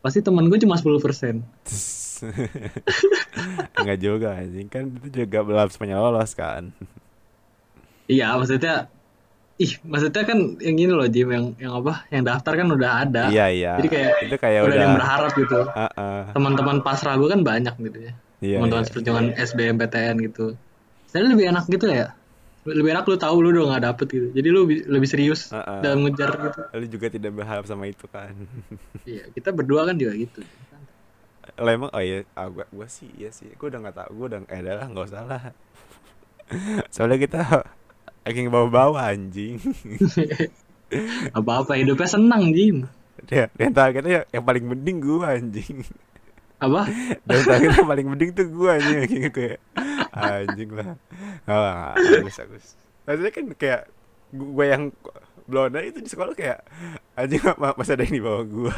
Pasti 0.03 0.19
temen 0.21 0.51
gue 0.51 0.59
cuma 0.59 0.75
10%. 0.75 1.47
enggak 3.77 3.99
juga 4.01 4.35
anjing 4.35 4.67
kan 4.67 4.89
itu 4.89 5.25
juga 5.25 5.45
belum 5.45 5.69
semuanya 5.69 6.01
lolos 6.01 6.33
kan. 6.33 6.73
Iya, 8.07 8.35
maksudnya 8.35 8.89
ih, 9.63 9.73
maksudnya 9.91 10.23
kan 10.31 10.39
yang 10.61 10.77
gini 10.81 10.93
loh, 10.93 11.07
Jim, 11.09 11.29
yang 11.33 11.47
yang 11.57 11.73
apa? 11.81 11.93
Yang 12.13 12.23
daftar 12.29 12.53
kan 12.61 12.69
udah 12.77 12.91
ada. 13.05 13.25
Iya 13.33 13.45
iya. 13.57 13.73
Jadi 13.81 13.89
kayak 13.95 14.11
itu 14.29 14.37
kayak 14.37 14.61
udah, 14.61 14.69
udah, 14.73 14.83
yang 14.85 14.93
berharap 14.99 15.31
gitu. 15.37 15.59
Ah, 15.73 15.91
ah. 15.97 16.23
Teman-teman 16.37 16.79
pasrah 16.85 17.15
gue 17.21 17.29
kan 17.33 17.41
banyak 17.41 17.75
gitu 17.81 17.99
ya. 18.09 18.13
Iya, 18.45 18.57
Teman-teman 18.61 18.85
iya. 18.85 18.89
seperjuangan 18.89 19.27
SBMPTN 19.41 20.17
gitu. 20.21 20.45
Sebenarnya 21.09 21.31
lebih 21.37 21.47
enak 21.53 21.65
gitu 21.73 21.87
ya. 21.89 22.07
Lebih 22.67 22.91
enak 22.95 23.05
lu 23.07 23.17
tahu 23.17 23.37
lu 23.45 23.49
udah 23.55 23.65
nggak 23.73 23.85
dapet 23.89 24.07
gitu. 24.11 24.27
Jadi 24.37 24.49
lu 24.51 24.61
bi- 24.69 24.87
lebih 24.95 25.09
serius 25.09 25.41
Ah, 25.55 25.63
ah. 25.65 25.81
dalam 25.81 25.99
ngejar 26.05 26.31
gitu. 26.37 26.61
Lu 26.77 26.87
juga 26.91 27.07
tidak 27.09 27.33
berharap 27.39 27.65
sama 27.65 27.85
itu 27.89 28.05
kan. 28.11 28.35
Iya, 29.07 29.23
kita 29.33 29.49
berdua 29.55 29.83
kan 29.89 29.97
juga 29.97 30.13
gitu. 30.19 30.41
Lah 31.57 31.73
emang 31.73 31.91
oh 31.95 32.03
iya, 32.03 32.27
ah, 32.37 32.49
gua, 32.51 32.67
gua 32.75 32.87
sih 32.91 33.09
iya 33.17 33.31
sih. 33.31 33.49
Gua 33.59 33.71
udah 33.71 33.81
nggak 33.87 33.97
tahu, 33.97 34.11
gua 34.19 34.27
udah 34.35 34.41
eh 34.51 34.61
dah 34.67 34.75
lah 34.83 34.87
nggak 34.91 35.07
usah 35.09 35.23
lah. 35.25 35.43
Soalnya 36.95 37.19
kita 37.23 37.41
lagi 38.27 38.51
bawa-bawa 38.51 39.15
anjing. 39.15 39.63
Apa-apa 41.39 41.79
hidupnya 41.79 42.11
senang, 42.11 42.51
Jim. 42.51 42.91
Dia, 43.23 43.47
di 43.55 43.71
antara 43.71 43.95
kita 43.95 44.09
ya, 44.11 44.23
yang 44.35 44.43
paling 44.43 44.67
mending 44.67 44.99
gua 44.99 45.39
anjing. 45.39 45.87
Apa? 46.57 46.89
Kita 47.29 47.61
yang 47.61 47.89
paling 47.89 48.09
mending 48.09 48.31
tuh 48.33 48.49
gua 48.49 48.81
anjing 48.81 49.29
kayak 49.31 49.33
kayak 49.33 49.59
anjing 50.13 50.71
lah. 50.73 50.97
Lah, 51.45 51.93
bagus 51.97 52.37
bagus. 52.41 52.65
Maksudnya 53.05 53.33
kan 53.33 53.45
kayak 53.57 53.83
gua 54.33 54.65
yang 54.65 54.83
blonda 55.47 55.79
itu 55.85 56.03
di 56.03 56.11
sekolah 56.11 56.35
kayak 56.35 56.65
anjing 57.15 57.41
ma- 57.61 57.77
masa 57.77 57.95
ada 57.95 58.09
yang 58.09 58.17
di 58.19 58.25
bawah 58.25 58.45
gua. 58.49 58.73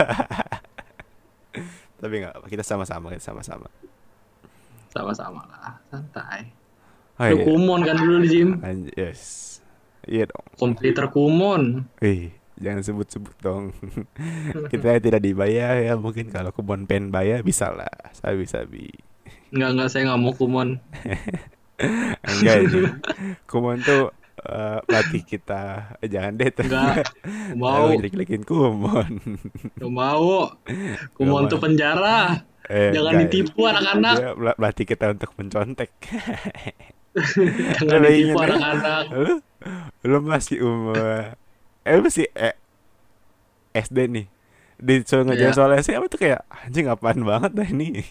Tapi 2.03 2.15
enggak 2.23 2.35
apa, 2.39 2.47
kita 2.47 2.65
sama-sama, 2.67 3.11
kita 3.15 3.25
sama-sama. 3.27 3.67
Sama-sama 4.91 5.43
lah, 5.51 5.75
santai. 5.91 6.58
Oh, 7.19 7.27
Lu 7.27 7.35
iya. 7.35 7.45
kumon 7.45 7.81
kan 7.83 7.97
dulu 7.97 8.17
di. 8.23 8.41
Anj- 8.63 8.95
yes. 8.95 9.21
Iya 10.05 10.25
dong. 10.25 10.47
Komputer 10.55 11.11
kumon. 11.11 11.85
Eh, 11.99 12.31
jangan 12.57 12.81
sebut-sebut 12.81 13.35
dong. 13.39 13.75
kita 14.73 14.97
tidak 14.99 15.19
dibayar 15.19 15.77
ya, 15.77 15.95
mungkin 15.95 16.31
kalau 16.31 16.49
kebun 16.49 16.87
pen 16.87 17.11
bayar 17.11 17.43
bisa 17.43 17.69
lah. 17.69 17.91
Sabi-sabi. 18.13 18.89
Enggak, 19.51 19.71
enggak, 19.75 19.89
saya 19.91 20.03
nggak 20.07 20.21
mau 20.21 20.33
kumon. 20.33 20.69
Enggak 22.25 22.57
ini. 22.65 22.83
Kumon 23.45 23.79
tuh 23.81 24.11
eh, 24.41 24.79
latih 24.85 25.23
kita. 25.23 25.95
Eh, 25.99 26.09
jangan 26.09 26.35
deh. 26.35 26.51
Enggak, 26.51 27.03
mau. 27.61 27.91
Jelek-jelekin 27.91 28.43
kumon. 28.43 29.13
Gak 29.75 29.93
mau. 29.93 30.55
Kumon 31.15 31.47
tuh 31.47 31.59
penjara. 31.59 32.47
Eh, 32.69 32.93
Jangan 32.93 33.17
enggak. 33.17 33.31
ditipu 33.33 33.65
anak-anak. 33.65 34.15
Dia 34.15 34.31
mel- 34.35 34.57
melatih 34.57 34.85
kita 34.85 35.11
untuk 35.11 35.31
mencontek. 35.35 35.91
Jangan 37.15 38.01
ditipu 38.05 38.39
ya? 38.39 38.47
anak-anak. 38.53 39.05
lu, 39.15 39.35
lu 40.07 40.19
masih 40.23 40.57
umur 40.63 40.97
eh 41.83 41.93
lu 41.97 42.03
masih 42.05 42.27
eh, 42.33 42.55
SD 43.73 43.99
nih 44.13 44.27
disuruh 44.79 45.27
ngerjain 45.27 45.51
Iya. 45.51 45.57
soal 45.57 45.73
essay 45.75 45.99
apa 45.99 46.07
tuh 46.07 46.21
kayak 46.21 46.47
anjing 46.49 46.87
apaan 46.87 47.25
banget 47.25 47.51
dah 47.51 47.67
ini 47.67 48.05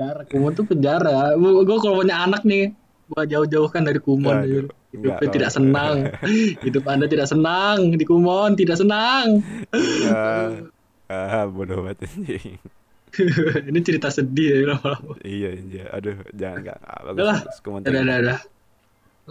Penjara. 0.00 0.22
Kumon 0.24 0.52
tuh 0.56 0.64
penjara. 0.64 1.36
Gue 1.36 1.76
kalau 1.76 2.00
punya 2.00 2.24
anak 2.24 2.40
nih, 2.40 2.72
gue 3.12 3.22
jauh-jauhkan 3.28 3.84
dari 3.84 4.00
kumon. 4.00 4.32
Aduh, 4.32 4.64
Hidupnya 4.90 5.20
enggak, 5.20 5.32
tidak 5.36 5.50
senang. 5.52 5.96
Hidup 6.64 6.84
anda 6.88 7.04
tidak 7.04 7.28
senang 7.28 7.92
di 7.92 8.04
kumon, 8.08 8.56
tidak 8.56 8.80
senang. 8.80 9.44
ah, 10.08 10.56
ah 11.12 11.44
bodoh 11.44 11.84
banget 11.84 12.08
anjing 12.08 12.56
Ini 13.68 13.78
cerita 13.80 14.08
sedih 14.08 14.48
ya 14.54 14.74
lama-lama. 14.74 15.14
iya 15.22 15.50
iya 15.52 15.84
aduh 15.90 16.14
jangan 16.30 16.56
enggak 16.62 16.78
ah, 16.80 17.00
bagus, 17.04 17.16
Udah 17.16 17.26
lah. 17.26 17.40
Kumon 17.60 17.80
Udah, 17.82 18.00
udah, 18.00 18.16
udah. 18.20 18.38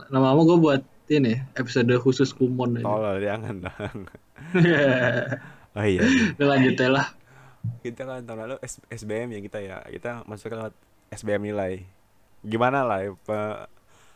Lama-lama 0.10 0.42
gue 0.46 0.58
buat 0.60 0.82
ini 1.08 1.34
episode 1.54 1.90
khusus 1.98 2.32
kumon 2.32 2.78
aja. 2.78 2.86
tolol 2.86 3.18
jangan 3.18 3.56
dong 3.62 4.00
oh 5.78 5.86
iya 5.86 6.02
Udah 6.38 6.48
lanjut 6.48 6.76
ya 6.76 6.90
lah. 6.90 7.08
kita 7.82 8.04
kan 8.04 8.24
tahun 8.24 8.40
lalu 8.46 8.56
S- 8.62 8.80
SBM 8.90 9.32
ya 9.32 9.40
kita 9.40 9.60
ya 9.60 9.78
kita 9.84 10.24
masuk 10.24 10.50
ke 10.50 10.58
SBM 11.12 11.44
nilai 11.46 11.84
gimana 12.40 12.84
lah 12.84 13.02
ya, 13.02 13.12
pe- 13.18 13.68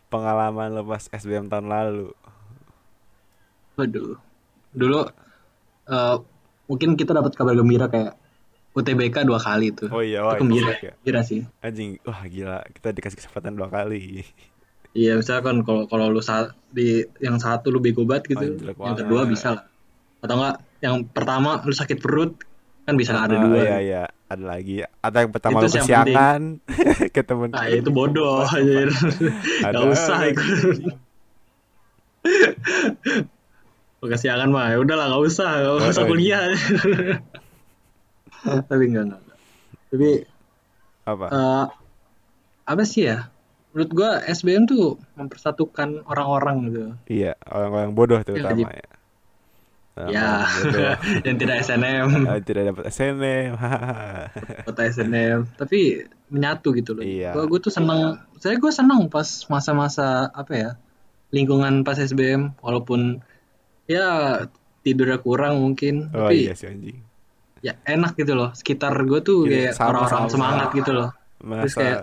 pengalaman 0.08 0.78
lepas 0.78 1.10
SBM 1.10 1.48
tahun 1.48 1.68
lalu 1.68 2.14
Waduh. 3.74 4.16
Dulu 4.72 5.00
eh, 5.88 6.16
mungkin 6.66 6.94
kita 6.94 7.12
dapat 7.12 7.34
kabar 7.34 7.54
gembira 7.54 7.90
kayak 7.90 8.14
UTBK 8.74 9.22
dua 9.24 9.38
kali 9.38 9.70
tuh. 9.70 9.90
Oh 9.94 10.02
iya, 10.02 10.26
wah, 10.26 10.34
itu 10.34 10.50
gembira, 10.50 10.74
itu 10.74 10.90
ya. 10.90 10.94
gembira 10.98 11.22
sih. 11.22 11.46
Anjing, 11.62 12.02
wah 12.04 12.22
gila, 12.26 12.60
kita 12.74 12.90
dikasih 12.90 13.18
kesempatan 13.22 13.54
dua 13.54 13.70
kali. 13.70 14.26
Iya, 14.94 15.18
misalkan 15.18 15.62
kalau 15.62 15.86
kalau 15.86 16.10
lu 16.10 16.22
sa- 16.22 16.54
di 16.70 17.02
yang 17.18 17.38
satu 17.38 17.70
lu 17.70 17.82
bego 17.82 18.06
banget 18.06 18.34
gitu, 18.34 18.46
Oh, 18.58 18.86
yang 18.86 18.98
kedua 18.98 19.26
bisa 19.26 19.58
lah. 19.58 19.64
Atau 20.22 20.38
enggak 20.38 20.56
yang 20.82 20.96
pertama 21.10 21.62
lu 21.62 21.74
sakit 21.74 21.98
perut 21.98 22.38
kan 22.84 22.94
bisa 22.98 23.14
ada 23.16 23.38
Ah, 23.38 23.42
dua. 23.42 23.58
Iya, 23.62 23.78
iya, 23.82 24.04
ada 24.30 24.44
lagi. 24.44 24.82
Ada 24.82 25.18
yang 25.26 25.32
pertama 25.34 25.58
Itu 25.62 25.66
lu 25.66 25.74
kesiangan 25.78 26.42
ke 27.10 27.22
temen. 27.22 27.50
Nah, 27.54 27.66
itu 27.70 27.90
bodoh 27.90 28.42
anjir. 28.54 28.90
Ada. 29.62 29.74
Gak 29.78 29.86
usah 29.94 30.18
ikut. 30.30 30.78
Kesiangan 34.04 34.52
mah 34.52 34.68
ya 34.76 34.78
udahlah 34.84 35.16
gak 35.16 35.24
usah, 35.24 35.50
gak 35.64 35.90
usah 35.90 36.04
Oh, 36.04 36.10
kuliah. 36.12 36.44
Tapi 38.70 38.84
enggak, 38.92 39.04
enggak. 39.12 39.22
Tapi 39.94 40.10
Apa? 41.04 41.26
eh, 41.30 41.66
apa 42.64 42.84
sih 42.88 43.08
ya? 43.12 43.28
Menurut 43.74 43.92
gua 43.92 44.12
SBM 44.30 44.70
tuh 44.70 45.02
mempersatukan 45.18 46.06
orang-orang 46.06 46.56
gitu. 46.70 46.82
Iya, 47.10 47.34
orang-orang 47.50 47.92
bodoh 47.98 48.20
terutama 48.22 48.70
ya. 48.70 48.88
Ya, 49.94 50.50
bodoh. 50.50 50.94
yang 51.26 51.38
tidak 51.38 51.58
SNM, 51.66 52.08
tidak 52.50 52.64
dapat 52.74 52.84
SNM. 52.90 53.54
kota 54.66 54.82
SNM, 54.90 55.40
tapi 55.58 56.06
menyatu 56.34 56.74
gitu 56.74 56.98
loh. 56.98 57.06
Iya. 57.06 57.34
Gua, 57.34 57.46
gua 57.46 57.60
tuh 57.62 57.74
seneng, 57.74 58.18
saya 58.42 58.58
gua 58.58 58.74
seneng 58.74 59.10
pas 59.10 59.26
masa-masa 59.50 60.30
apa 60.34 60.54
ya, 60.54 60.70
lingkungan 61.34 61.86
pas 61.86 61.98
SBM, 61.98 62.58
walaupun 62.62 63.22
ya 63.86 64.46
tidurnya 64.82 65.22
kurang 65.22 65.62
mungkin, 65.62 66.10
oh 66.14 66.30
tapi 66.30 66.50
iya 66.50 66.54
sih 66.58 66.70
anjing. 66.70 67.13
Ya 67.66 67.74
enak 67.94 68.12
gitu 68.20 68.34
loh. 68.40 68.50
Sekitar 68.60 68.94
gua 69.10 69.20
tuh 69.30 69.38
Iya, 69.48 69.72
kayak 69.72 69.74
orang-orang 69.90 70.24
sama. 70.26 70.34
semangat 70.34 70.68
gitu 70.80 70.92
loh. 70.98 71.10
Terus 71.60 71.74
Masa 71.74 71.80
kayak 71.82 72.00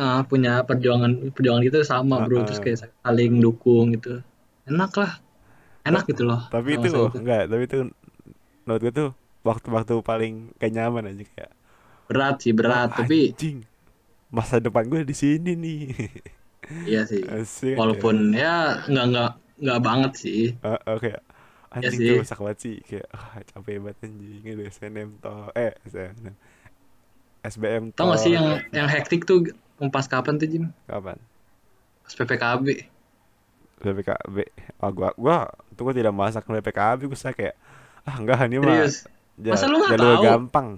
ah, 0.00 0.20
punya 0.30 0.52
perjuangan 0.68 1.12
perjuangan 1.34 1.62
gitu 1.68 1.78
sama 1.92 2.16
bro, 2.24 2.40
Ah, 2.40 2.44
terus 2.48 2.60
kayak 2.64 2.78
saling 3.04 3.32
dukung 3.44 3.86
gitu. 3.96 4.10
Enak 4.70 4.92
lah, 5.00 5.12
enak 5.88 6.04
gitu 6.10 6.22
loh. 6.30 6.40
tapi 6.52 6.68
itu 6.78 6.88
masa-masa 6.88 7.18
enggak, 7.22 7.42
tapi 7.50 7.62
itu 7.68 7.78
menurut 8.64 8.80
gue 8.84 8.92
tuh 8.94 9.10
waktu-waktu 9.48 9.94
paling 10.10 10.34
kayak 10.60 10.72
nyaman 10.76 11.04
aja 11.10 11.24
kayak 11.34 11.52
berat 12.08 12.36
sih 12.44 12.52
berat, 12.58 12.90
"Wah, 12.92 12.98
tapi 13.02 13.18
anjing. 13.34 13.58
masa 14.32 14.56
depan 14.62 14.84
gue 14.92 15.02
di 15.06 15.16
sini 15.16 15.52
nih. 15.58 15.80
iya 16.88 17.00
sih. 17.10 17.22
Asik. 17.36 17.76
walaupun 17.78 18.16
ya 18.42 18.48
nggak 18.90 19.04
nggak 19.10 19.28
nggak 19.62 19.78
banget 19.86 20.12
sih 20.22 20.40
Eh, 20.62 20.78
eh, 20.86 20.96
kayak 21.02 21.20
anjing 21.72 21.98
sih. 21.98 22.08
tuh 22.08 22.20
sak 22.22 22.38
banget 22.38 22.58
sih 22.60 22.74
kayak 22.80 23.06
ah, 23.10 23.40
capek 23.42 23.76
banget 23.78 23.98
anjing 24.02 24.42
itu 24.44 24.62
SNM 24.68 25.08
toh. 25.18 25.48
Eh 25.54 25.72
SNM 25.84 26.34
SBM 27.42 27.84
tau 27.92 28.06
gak 28.06 28.14
toh. 28.14 28.22
sih 28.22 28.32
yang 28.32 28.46
yang 28.70 28.86
hektik 28.86 29.24
tuh 29.24 29.50
pas 29.88 30.06
kapan 30.06 30.36
tuh 30.36 30.46
Jim 30.46 30.64
kapan? 30.84 31.18
Pas 32.02 32.14
ppkb 32.14 32.66
PPKB 33.76 34.36
ah 34.78 34.90
gua 34.90 35.10
gua 35.16 35.36
tuh 35.72 35.82
gua 35.82 35.92
tidak 35.92 36.12
masak 36.12 36.46
PPKB 36.46 37.00
gua 37.04 37.18
saya 37.18 37.34
kayak 37.34 37.56
ah 38.02 38.16
enggak 38.16 38.46
ini 38.46 38.58
mah 38.58 38.78
serius? 38.78 38.96
ja- 39.36 39.54
Masa 39.54 39.66
lu 39.66 39.76
nggak 39.76 39.90
jalur 39.92 40.06
tahu? 40.12 40.22
gampang. 40.22 40.68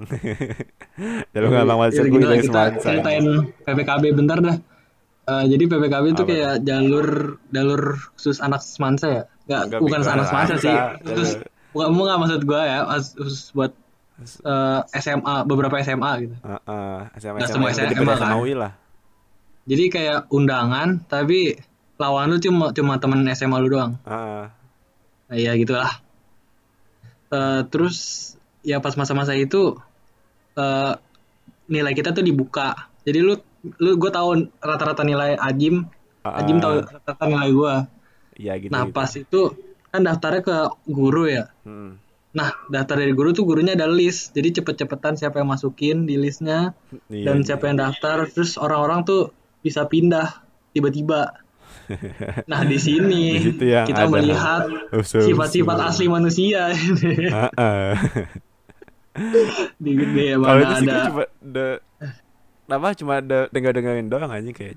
Jalur 1.35 1.51
gampang 1.51 1.79
masuk 1.81 1.97
Ya, 1.99 2.03
gue 2.07 2.21
dari 2.23 2.39
kita 2.39 2.49
semansa. 2.71 2.81
ceritain 2.81 3.25
ppkb 3.61 4.05
bentar 4.15 4.39
dah 4.41 4.57
Eh, 5.25 5.45
jadi 5.49 5.64
ppkb 5.64 6.04
itu 6.12 6.23
kayak 6.28 6.54
jalur 6.69 7.40
jalur 7.49 7.97
khusus 8.12 8.45
anak 8.45 8.61
semansa 8.61 9.07
ya 9.09 9.23
nggak 9.49 9.62
Enggak, 9.73 9.81
bukan 9.81 10.00
anak 10.04 10.26
semansa 10.28 10.54
sih 10.61 10.75
khusus 11.00 11.31
bukan 11.73 11.87
nggak 11.97 12.21
maksud 12.21 12.40
gua 12.45 12.62
ya 12.69 12.78
khusus 13.16 13.49
buat 13.57 13.73
eh, 14.21 14.81
SMA 15.00 15.37
beberapa 15.49 15.81
SMA 15.81 16.11
gitu 16.28 16.35
Heeh, 16.45 16.99
SMA 17.16 17.38
Nggak 17.40 17.49
SMA 17.49 17.54
semua 17.57 17.69
yang 17.73 17.76
SMA 17.76 17.85
gede-gede 17.88 18.14
kan? 18.21 18.31
Lah 18.61 18.73
jadi 19.64 19.85
kayak 19.88 20.21
undangan 20.28 20.89
tapi 21.08 21.56
lawan 21.97 22.28
lu 22.28 22.37
cuma 22.37 22.76
cuma 22.76 23.00
temen 23.00 23.25
SMA 23.32 23.56
lu 23.65 23.69
doang 23.73 23.97
Heeh. 24.04 24.45
Nah, 25.25 25.37
ya 25.41 25.56
gitulah. 25.56 25.89
Eh, 27.32 27.60
terus 27.73 27.97
ya 28.60 28.76
pas 28.84 28.93
masa-masa 28.93 29.32
itu 29.32 29.73
eh 30.54 30.93
nilai 31.65 31.97
kita 31.97 32.13
tuh 32.13 32.21
dibuka. 32.21 32.76
Jadi 33.08 33.19
lu 33.25 33.41
lu 33.81 33.97
gue 33.97 34.11
tahu 34.13 34.49
rata-rata 34.61 35.03
nilai 35.07 35.37
Ajim, 35.41 35.89
Ajim 36.25 36.61
tahu 36.61 36.85
rata-rata 36.85 37.25
nilai 37.29 37.50
gue. 37.53 37.75
Iya 38.35 38.53
gitu 38.61 38.71
Nah 38.73 38.91
gitu. 38.91 38.95
pas 38.97 39.11
itu 39.15 39.43
kan 39.95 40.00
daftarnya 40.03 40.43
ke 40.43 40.57
guru 40.91 41.25
ya. 41.31 41.49
Hmm. 41.65 41.97
Nah 42.35 42.50
daftar 42.67 42.99
dari 42.99 43.15
guru 43.15 43.31
tuh 43.31 43.47
gurunya 43.47 43.79
ada 43.79 43.87
list. 43.87 44.35
Jadi 44.35 44.61
cepet-cepetan 44.61 45.15
siapa 45.15 45.39
yang 45.41 45.49
masukin 45.55 46.05
di 46.05 46.19
listnya 46.19 46.75
Iya, 47.09 47.31
dan 47.31 47.37
iya. 47.41 47.47
siapa 47.47 47.65
yang 47.71 47.79
daftar. 47.79 48.27
Terus 48.29 48.59
orang-orang 48.59 49.07
tuh 49.07 49.31
bisa 49.63 49.87
pindah 49.87 50.45
tiba-tiba. 50.75 51.31
Nah 52.50 52.65
di 52.65 52.81
sini 52.81 53.37
Di 53.37 53.61
kita 53.61 54.09
ada 54.09 54.09
melihat 54.09 54.65
sifat-sifat 55.05 55.79
asli 55.85 56.09
manusia. 56.09 56.73
Heeh. 56.73 57.93
di 59.85 59.93
gede 59.95 60.35
Kalau 60.35 60.43
mana 60.43 60.75
ada 60.81 60.97
cuma 61.07 61.25
apa 62.67 62.97
cuma 62.97 63.21
de 63.21 63.47
denger 63.53 63.73
dengerin 63.77 64.09
doang 64.09 64.29
aja 64.29 64.50
kayak 64.50 64.77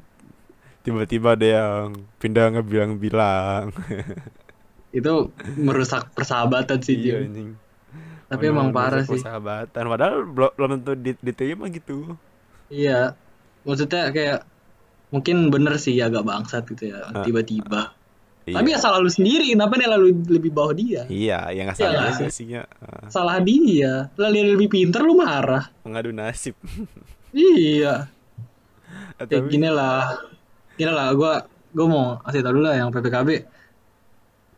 tiba-tiba 0.83 1.35
ada 1.35 1.47
yang 1.47 1.87
pindah 2.17 2.45
ngebilang-bilang. 2.55 3.71
itu 4.97 5.13
merusak 5.59 6.09
persahabatan 6.15 6.79
sih 6.79 6.95
iya 6.95 7.21
anjing. 7.21 7.53
tapi 8.27 8.47
Bener-bener 8.47 8.55
emang 8.55 8.69
parah 8.75 9.03
sih 9.03 9.19
Persahabatan 9.19 9.83
padahal 9.87 10.15
belum 10.25 10.51
belum 10.55 10.69
tentu 10.79 10.91
di- 10.95 11.21
diterima 11.21 11.67
gitu. 11.69 12.15
iya 12.67 13.13
maksudnya 13.63 14.11
kayak 14.11 14.39
mungkin 15.11 15.47
bener 15.47 15.75
sih 15.79 15.95
agak 15.99 16.23
bangsat 16.23 16.67
gitu 16.71 16.91
ya 16.91 17.23
tiba-tiba 17.23 17.95
Iya. 18.47 18.63
tapi 18.63 18.67
ya 18.71 18.79
salah 18.79 19.03
lu 19.03 19.11
sendiri 19.11 19.51
kenapa 19.51 19.75
nih 19.75 19.91
lalu 19.91 20.23
lebih 20.31 20.55
bawah 20.55 20.71
dia 20.71 21.03
Iya, 21.11 21.51
yang 21.51 21.67
nggak 21.67 21.79
Iya 21.83 21.87
salah 21.91 22.11
sih? 22.15 22.29
sih 22.31 22.47
ya. 22.55 22.63
Ah, 22.79 23.11
salah 23.11 23.37
dia 23.43 24.07
lah 24.15 24.29
dia 24.31 24.43
lebih 24.47 24.71
pinter 24.71 25.03
lu 25.03 25.19
marah 25.19 25.67
Mengadu 25.83 26.15
nasib. 26.15 26.55
iya 27.37 28.09
kayak 29.21 29.45
gini 29.47 29.69
lah 29.69 30.17
gini 30.73 30.89
lah 30.89 31.13
gua 31.13 31.45
gua 31.69 31.85
mau 31.85 32.05
kasih 32.25 32.41
tau 32.41 32.53
dulu 32.53 32.65
lah 32.65 32.75
yang 32.75 32.89
PPKB 32.89 33.29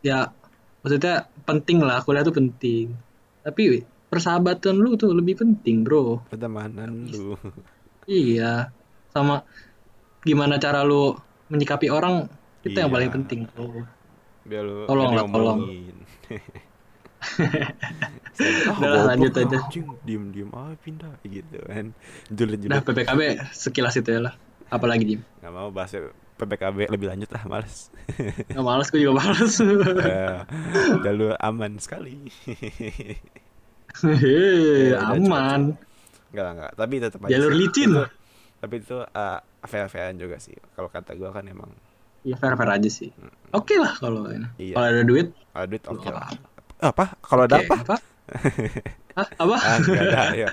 ya 0.00 0.32
maksudnya 0.80 1.28
penting 1.44 1.84
lah 1.84 2.00
kuliah 2.00 2.24
tuh 2.24 2.32
penting 2.32 2.96
tapi 3.44 3.84
persahabatan 4.08 4.80
lu 4.80 4.96
tuh 4.96 5.12
lebih 5.12 5.36
penting 5.38 5.84
bro 5.84 6.24
pertemanan 6.26 7.06
lu. 7.06 7.36
Iya, 8.10 8.74
sama 9.14 9.46
gimana 10.26 10.58
cara 10.58 10.82
lu 10.82 11.14
menyikapi 11.46 11.86
orang 11.94 12.26
itu 12.66 12.74
yang 12.74 12.90
Iya. 12.90 12.96
paling 12.98 13.10
penting. 13.14 13.40
bro. 13.46 13.86
Biar 14.42 14.66
lu 14.66 14.82
Tolong 14.90 15.12
lah, 15.14 15.24
tolong. 15.30 15.58
ah, 17.20 18.76
Udah 18.76 19.02
lanjut 19.06 19.32
aja. 19.36 19.58
Anjing, 19.60 19.86
diem-diem 20.02 20.50
ah 20.50 20.72
pindah 20.80 21.12
gitu 21.22 21.58
kan. 21.62 21.92
Julid-julid. 22.28 22.72
Nah 22.72 22.80
PPKB 22.80 23.20
sekilas 23.52 23.94
itu 23.94 24.08
ya 24.10 24.20
lah. 24.26 24.34
Apalagi 24.70 25.04
Jim? 25.04 25.20
Nggak 25.42 25.52
mau 25.52 25.68
bahas 25.68 25.90
PPKB 26.40 26.88
lebih 26.88 27.12
lanjut 27.12 27.28
lah, 27.28 27.42
males. 27.44 27.92
Gak 28.56 28.64
males, 28.64 28.88
gue 28.88 29.00
juga 29.02 29.20
males. 29.20 29.54
Eh, 30.08 30.38
jalur 31.04 31.36
aman 31.36 31.76
sekali. 31.76 32.16
Hehehe, 34.00 34.94
Ya, 34.94 35.04
aman. 35.04 35.74
Enggak 36.30 36.44
lah, 36.46 36.52
enggak. 36.54 36.72
Tapi 36.78 36.94
tetap 36.96 37.20
aja 37.26 37.32
Jalur 37.36 37.52
sih. 37.52 37.58
licin. 37.60 37.90
Itu- 37.92 38.10
tapi 38.60 38.74
itu 38.76 38.92
uh, 39.00 39.38
fair-fairan 39.64 40.16
juga 40.16 40.36
sih. 40.36 40.52
Kalau 40.76 40.88
kata 40.88 41.16
gua 41.16 41.32
kan 41.32 41.44
emang 41.44 41.72
Ya 42.20 42.36
fair 42.36 42.52
fair 42.52 42.68
aja 42.68 42.88
sih. 42.92 43.08
Oke 43.50 43.80
lah 43.80 43.96
kalau 43.96 44.28
ini. 44.28 44.44
Iya. 44.60 44.74
Kalau 44.76 44.86
ada 44.86 45.02
duit. 45.02 45.28
ada 45.52 45.64
duit 45.64 45.82
oke 45.88 46.08
lah. 46.08 46.28
Apa? 46.80 47.04
Kalau 47.20 47.42
ada 47.46 47.60
apa? 47.62 47.76
Apa? 47.84 47.96
Hah? 49.18 49.28
Apa? 49.42 49.56
ah, 49.58 49.76
enggak 49.82 50.02
ada 50.06 50.22
ya. 50.46 50.48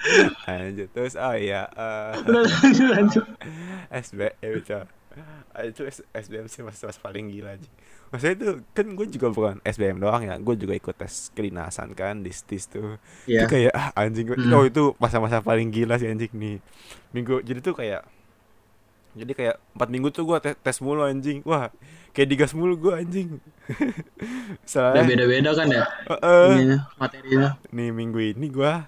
Lanjut 0.47 0.89
terus 0.93 1.13
oh 1.15 1.35
iya 1.37 1.69
eh, 1.69 2.13
Udah 2.25 2.41
lanjut 2.45 2.87
lanjut. 2.95 3.25
SBM 3.91 4.53
itu. 4.61 4.73
Ah, 5.53 5.63
itu 5.65 5.81
S- 5.89 6.05
SBM 6.13 6.45
sih 6.45 6.61
mas, 6.61 6.77
mas 6.85 6.99
paling 7.01 7.25
gila 7.33 7.57
aja. 7.57 7.69
Maksudnya 8.13 8.35
itu 8.37 8.47
kan 8.71 8.85
gue 8.93 9.07
juga 9.09 9.27
bukan 9.33 9.55
SBM 9.65 9.97
doang 9.97 10.21
ya, 10.23 10.37
gue 10.37 10.55
juga 10.55 10.73
ikut 10.77 10.95
tes 10.95 11.33
kedinasan 11.33 11.91
kan 11.97 12.21
di 12.21 12.29
STIS 12.31 12.65
tuh. 12.69 13.01
Iya. 13.27 13.39
Itu 13.41 13.45
kayak 13.49 13.73
ah 13.73 13.89
anjing 13.97 14.25
gue, 14.29 14.37
Hmm. 14.37 14.53
oh 14.53 14.63
itu 14.69 14.83
masa-masa 15.01 15.41
paling 15.41 15.69
gila 15.73 15.97
sih 15.97 16.07
anjing 16.09 16.31
nih. 16.33 16.57
Minggu 17.15 17.41
jadi 17.43 17.59
tuh 17.65 17.73
kayak 17.77 18.05
jadi 19.17 19.31
kayak 19.33 19.55
empat 19.73 19.89
minggu 19.89 20.09
tuh 20.09 20.23
gue 20.23 20.37
tes, 20.39 20.55
tes 20.55 20.77
mulu 20.79 21.01
anjing. 21.01 21.41
Wah 21.43 21.73
kayak 22.11 22.29
digas 22.29 22.53
mulu 22.53 22.77
gue 22.77 22.93
anjing. 22.95 23.29
Soalnya 24.63 25.03
beda-beda 25.03 25.51
kan 25.51 25.67
ya 25.67 25.83
Heeh. 26.07 26.49
ininya, 26.55 26.79
materinya. 26.95 27.49
nih 27.69 27.89
minggu 27.91 28.19
ini 28.31 28.47
gua 28.47 28.87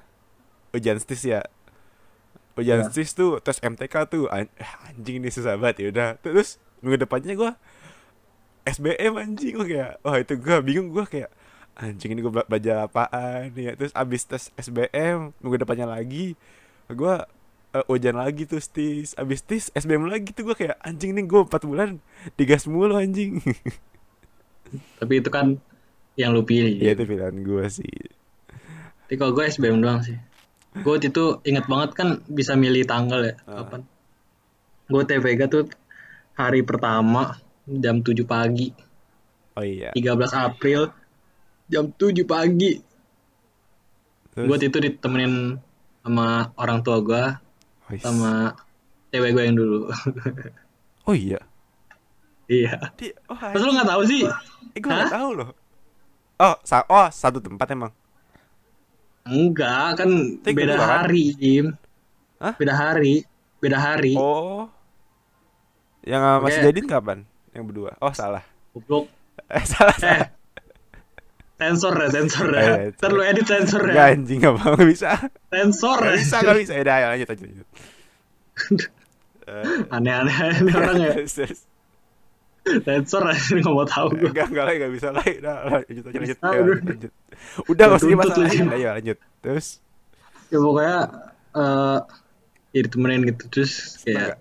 ujian 0.72 0.96
stis 0.96 1.26
ya 1.26 1.42
ujian 2.56 2.80
Ya. 2.80 2.88
stis 2.88 3.12
tuh 3.12 3.40
tes 3.40 3.60
MTK 3.60 4.08
tuh 4.08 4.28
An- 4.28 4.52
eh, 4.56 4.72
anjing 4.88 5.20
ini 5.20 5.28
susah 5.28 5.56
banget 5.56 5.76
ya 5.84 5.88
udah 5.92 6.10
terus 6.20 6.60
minggu 6.80 7.04
depannya 7.04 7.36
gua 7.36 7.52
SBM 8.64 9.14
anjing 9.16 9.54
gua 9.56 9.68
kayak 9.68 9.92
wah 10.00 10.16
itu 10.16 10.34
gua 10.38 10.58
bingung 10.60 10.88
gua 10.90 11.04
kayak 11.04 11.32
anjing 11.76 12.12
ini 12.12 12.20
gue 12.20 12.32
baca 12.32 12.74
apaan 12.86 13.52
ya 13.52 13.72
terus 13.72 13.96
abis 13.96 14.28
tes 14.28 14.52
SBM 14.56 15.32
minggu 15.40 15.58
depannya 15.58 15.88
lagi 15.88 16.36
gue 16.88 17.16
uh, 17.74 17.86
ujian 17.92 18.18
lagi 18.18 18.50
tuh 18.50 18.62
tis 18.62 19.14
abis 19.18 19.46
tis 19.46 19.66
SBM 19.78 20.10
lagi 20.10 20.34
tuh 20.34 20.50
gue 20.50 20.56
kayak 20.58 20.78
anjing 20.82 21.14
nih 21.14 21.26
gue 21.26 21.42
empat 21.46 21.64
bulan 21.66 22.02
digas 22.38 22.66
mulu 22.66 22.98
anjing 22.98 23.40
Tapi 24.70 25.14
itu 25.18 25.30
kan 25.34 25.58
yang 26.14 26.36
lu 26.36 26.46
pilih. 26.46 26.78
ya 26.78 26.94
itu 26.94 27.04
pilihan 27.08 27.34
gue 27.42 27.66
sih 27.74 27.96
Tapi 29.08 29.18
kalau 29.18 29.34
gue 29.34 29.50
SBM 29.50 29.82
doang 29.82 30.06
sih. 30.06 30.14
Gue 30.86 31.02
waktu 31.02 31.10
itu 31.10 31.42
inget 31.42 31.66
banget 31.66 31.98
kan 31.98 32.22
bisa 32.30 32.54
milih 32.54 32.86
tanggal 32.86 33.26
ya. 33.26 33.34
Ah. 33.50 33.66
Kapan? 33.66 33.82
Gue 34.86 35.02
TVG 35.02 35.50
tuh 35.50 35.66
hari 36.38 36.62
pertama 36.62 37.42
jam 37.66 38.06
7 38.06 38.14
pagi. 38.30 38.70
oh 39.58 39.66
iya 39.66 39.90
13 39.98 40.06
April 40.38 40.94
jam 41.66 41.90
7 41.90 42.14
pagi. 42.30 42.78
terus 44.38 44.46
Gue 44.46 44.58
itu 44.62 44.78
ditemenin 44.78 45.58
sama 46.06 46.54
orang 46.62 46.86
tua 46.86 47.02
gue 47.02 47.24
Wis. 47.90 48.06
sama 48.06 48.56
cewek 49.12 49.32
gue 49.36 49.44
yang 49.48 49.58
dulu. 49.60 49.78
oh 51.08 51.16
iya 51.16 51.40
iya. 52.50 52.76
Di, 52.98 53.14
oh, 53.30 53.38
Terus 53.54 53.64
lu 53.66 53.72
nggak 53.76 53.90
tahu 53.90 54.02
sih? 54.10 54.22
eh, 54.76 54.80
gue 54.82 54.92
gak 54.94 55.08
Hah? 55.08 55.12
tahu 55.12 55.30
loh 55.38 55.50
oh 56.42 56.56
sa 56.66 56.84
oh 56.90 57.08
satu 57.12 57.40
tempat 57.44 57.68
emang 57.76 57.92
Enggak, 59.30 60.00
kan 60.00 60.10
Tapi 60.44 60.54
beda 60.58 60.76
kedua 60.76 60.86
kan? 60.90 61.02
hari, 61.06 61.24
Im. 61.40 61.66
Hah? 62.42 62.56
Beda 62.60 62.74
hari, 62.84 63.16
beda 63.64 63.78
hari. 63.88 64.16
oh 64.16 64.70
yang 66.04 66.22
masih 66.44 66.60
Oke. 66.60 66.66
jadiin 66.72 66.88
kapan 66.88 67.20
yang 67.52 67.64
berdua 67.68 67.96
oh 68.00 68.14
salah 68.16 68.44
Goblok. 68.74 69.06
eh 69.56 69.66
salah 69.66 69.96
Eh, 70.00 70.00
salah 70.00 70.28
sensor 71.60 71.94
ya, 71.94 72.08
sensor 72.10 72.48
Eh, 72.50 72.56
ya. 72.56 72.64
sensor. 72.88 72.96
Ntar 72.98 73.12
lu 73.12 73.22
edit 73.22 73.46
sensor 73.46 73.82
Gak 73.84 73.94
ya. 73.94 74.06
anjing 74.10 74.40
gak 74.40 74.54
mau 74.56 74.72
gak 74.74 74.88
bisa 74.88 75.10
Sensor 75.46 75.98
Gak 76.00 76.08
ya. 76.08 76.16
bisa 76.18 76.36
gak 76.40 76.58
bisa 76.58 76.72
ya 76.74 76.82
udah 76.82 76.96
ayo 76.96 77.06
lanjut 77.10 77.28
lanjut, 77.28 77.46
lanjut. 77.46 77.68
Eh, 79.44 79.66
Aneh-aneh 79.96 80.36
ini 80.58 80.72
orang 80.72 80.98
ya. 81.00 81.14
Sensor 82.70 83.24
aja 83.26 83.50
nggak 83.58 83.74
mau 83.74 83.84
tahu 83.84 84.08
gue. 84.14 84.30
Enggak, 84.30 84.48
enggak 84.48 84.64
lagi, 84.64 84.78
enggak 84.78 84.94
bisa 84.94 85.10
lagi. 85.10 85.34
Udah, 85.38 85.56
lanjut 85.66 85.90
aja, 85.90 86.06
lanjut. 86.06 86.22
Bisa, 86.22 86.46
udah. 86.46 86.78
lanjut. 86.86 87.12
Udah, 87.66 87.86
enggak 87.88 88.00
usah 88.00 88.38
lagi. 88.38 88.58
Ayo, 88.70 88.90
lanjut. 88.94 89.18
Terus, 89.42 89.68
Ya 90.50 90.58
pokoknya 90.58 90.98
eh 91.50 92.00
ya 92.70 92.82
ditemenin 92.82 93.22
gitu 93.28 93.44
terus 93.50 93.74
kayak 94.02 94.38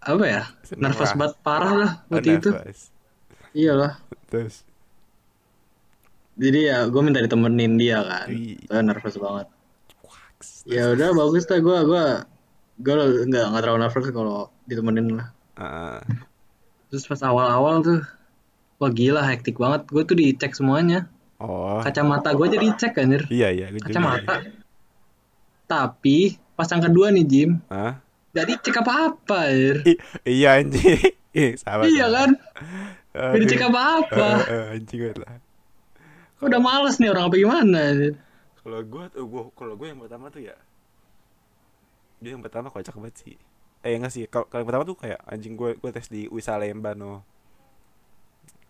apa 0.00 0.24
ya? 0.24 0.42
Nervous 0.74 1.10
lah. 1.10 1.16
banget 1.16 1.34
parah 1.40 1.72
lah 1.74 1.90
waktu 2.06 2.30
itu. 2.38 2.50
nafas. 2.50 2.80
Iyalah. 3.50 3.92
Terus, 4.28 4.62
Jadi 6.34 6.60
ya 6.66 6.90
gue 6.90 7.00
minta 7.02 7.22
ditemenin 7.22 7.78
dia 7.78 8.02
kan. 8.02 8.26
Gue 8.30 8.80
nervous 8.82 9.16
banget. 9.16 9.46
Ya 10.66 10.90
udah 10.92 11.14
bagus 11.14 11.46
lah 11.46 11.60
gue 11.60 11.78
gue 11.86 12.04
gue 12.74 12.94
nggak 13.30 13.44
nggak 13.54 13.62
terlalu 13.62 13.80
nervous 13.86 14.06
kalau 14.10 14.50
ditemenin 14.66 15.06
lah. 15.14 15.28
Ah, 15.54 16.02
Terus 16.90 17.06
pas 17.06 17.22
awal-awal 17.22 17.82
tuh, 17.82 18.00
wah 18.78 18.90
gila 18.90 19.22
hektik 19.22 19.58
banget. 19.58 19.86
Gue 19.86 20.02
tuh 20.02 20.18
dicek 20.18 20.54
semuanya. 20.54 21.06
oh, 21.38 21.78
Kacamata 21.82 22.34
gue 22.34 22.46
jadi 22.50 22.66
dicek 22.70 22.98
anjir. 22.98 23.22
iya, 23.30 23.54
iya, 23.54 23.66
gue 23.70 23.78
juga. 23.78 23.90
Kacamata. 23.94 24.34
Tapi 25.64 26.36
pas 26.54 26.68
yang 26.70 26.82
kedua 26.82 27.10
nih 27.10 27.24
Jim, 27.26 27.50
Hah? 27.70 27.98
gak 28.34 28.46
dicek 28.50 28.74
apa-apa 28.78 29.38
anjir. 29.50 29.76
Iya. 30.26 30.62
Ih, 31.34 31.58
sabar. 31.58 31.82
Iya 31.82 32.06
kan? 32.14 32.30
Aduh. 33.10 33.30
Gak 33.34 33.40
dicek 33.42 33.62
apa-apa. 33.66 34.26
Eh, 34.46 34.50
eh, 34.54 34.64
anjing 34.78 34.98
gue 35.02 35.12
lah. 35.18 35.34
Udah 36.42 36.60
males 36.60 36.98
nih 36.98 37.10
orang 37.14 37.30
apa 37.30 37.36
gimana. 37.38 37.82
Kalau 38.64 38.80
gue 38.80 39.04
tuh, 39.12 39.24
gue 39.28 39.42
kalau 39.54 39.74
gue 39.76 39.86
yang 39.92 40.00
pertama 40.00 40.32
tuh 40.32 40.40
ya, 40.40 40.56
dia 42.22 42.32
yang 42.32 42.42
pertama 42.42 42.72
kocak 42.72 42.96
banget 42.96 43.16
sih. 43.20 43.36
Eh 43.84 43.94
enggak 44.00 44.12
sih, 44.16 44.24
kalau 44.26 44.48
yang 44.48 44.68
pertama 44.68 44.84
tuh 44.88 44.96
kayak 44.96 45.20
anjing 45.28 45.54
gue 45.60 45.76
gue 45.76 45.90
tes 45.92 46.08
di 46.08 46.24
Wisa 46.32 46.56
Lemban 46.56 46.96
no. 46.96 47.20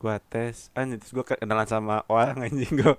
Gue 0.02 0.18
tes, 0.28 0.68
anjing 0.74 0.98
terus 0.98 1.14
gue 1.14 1.24
kenalan 1.24 1.68
sama 1.70 2.02
orang 2.10 2.42
anjing 2.50 2.74
gue 2.74 2.94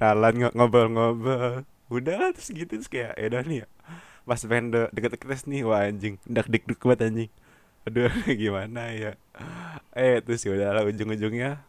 kenalan 0.00 0.34
ngo- 0.40 0.54
ngobrol-ngobrol. 0.56 1.62
Udah 1.92 2.14
lah 2.16 2.30
terus 2.32 2.48
gitu 2.54 2.80
terus 2.80 2.88
kayak 2.88 3.14
ya 3.20 3.26
udah 3.30 3.42
nih 3.44 3.58
ya. 3.62 3.66
Pas 4.24 4.40
pengen 4.46 4.66
de 4.72 4.80
deket-deket 4.96 5.28
tes 5.28 5.42
nih 5.44 5.62
wah 5.68 5.84
anjing, 5.84 6.16
dak 6.24 6.48
dik 6.48 6.64
dik 6.64 6.80
banget 6.80 7.00
anjing. 7.12 7.30
Aduh 7.84 8.12
gimana 8.42 8.92
ya. 8.96 9.12
Eh 9.92 10.24
terus 10.24 10.40
ya 10.46 10.56
udahlah 10.56 10.88
ujung-ujungnya 10.88 11.60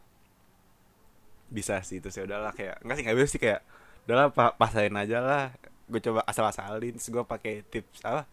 bisa 1.52 1.84
sih 1.84 2.00
terus 2.00 2.16
ya 2.16 2.24
udahlah 2.24 2.56
kayak 2.56 2.80
enggak 2.82 2.96
sih 2.96 3.04
nggak 3.04 3.18
bisa 3.20 3.28
sih 3.30 3.42
kayak 3.44 3.62
udahlah 4.08 4.28
pa 4.32 4.56
pasain 4.56 4.96
aja 4.96 5.20
lah. 5.20 5.46
Gue 5.86 6.00
coba 6.00 6.24
asal-asalin 6.24 6.96
terus 6.96 7.12
gue 7.12 7.22
pakai 7.22 7.68
tips 7.68 8.02
apa 8.02 8.24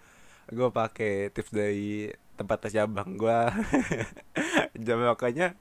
gue 0.48 0.68
pakai 0.70 1.28
tips 1.28 1.50
dari 1.52 2.08
tempat 2.32 2.56
tes 2.62 2.72
cabang 2.72 3.18
gue 3.18 3.38
jam 4.86 5.02
makanya 5.02 5.58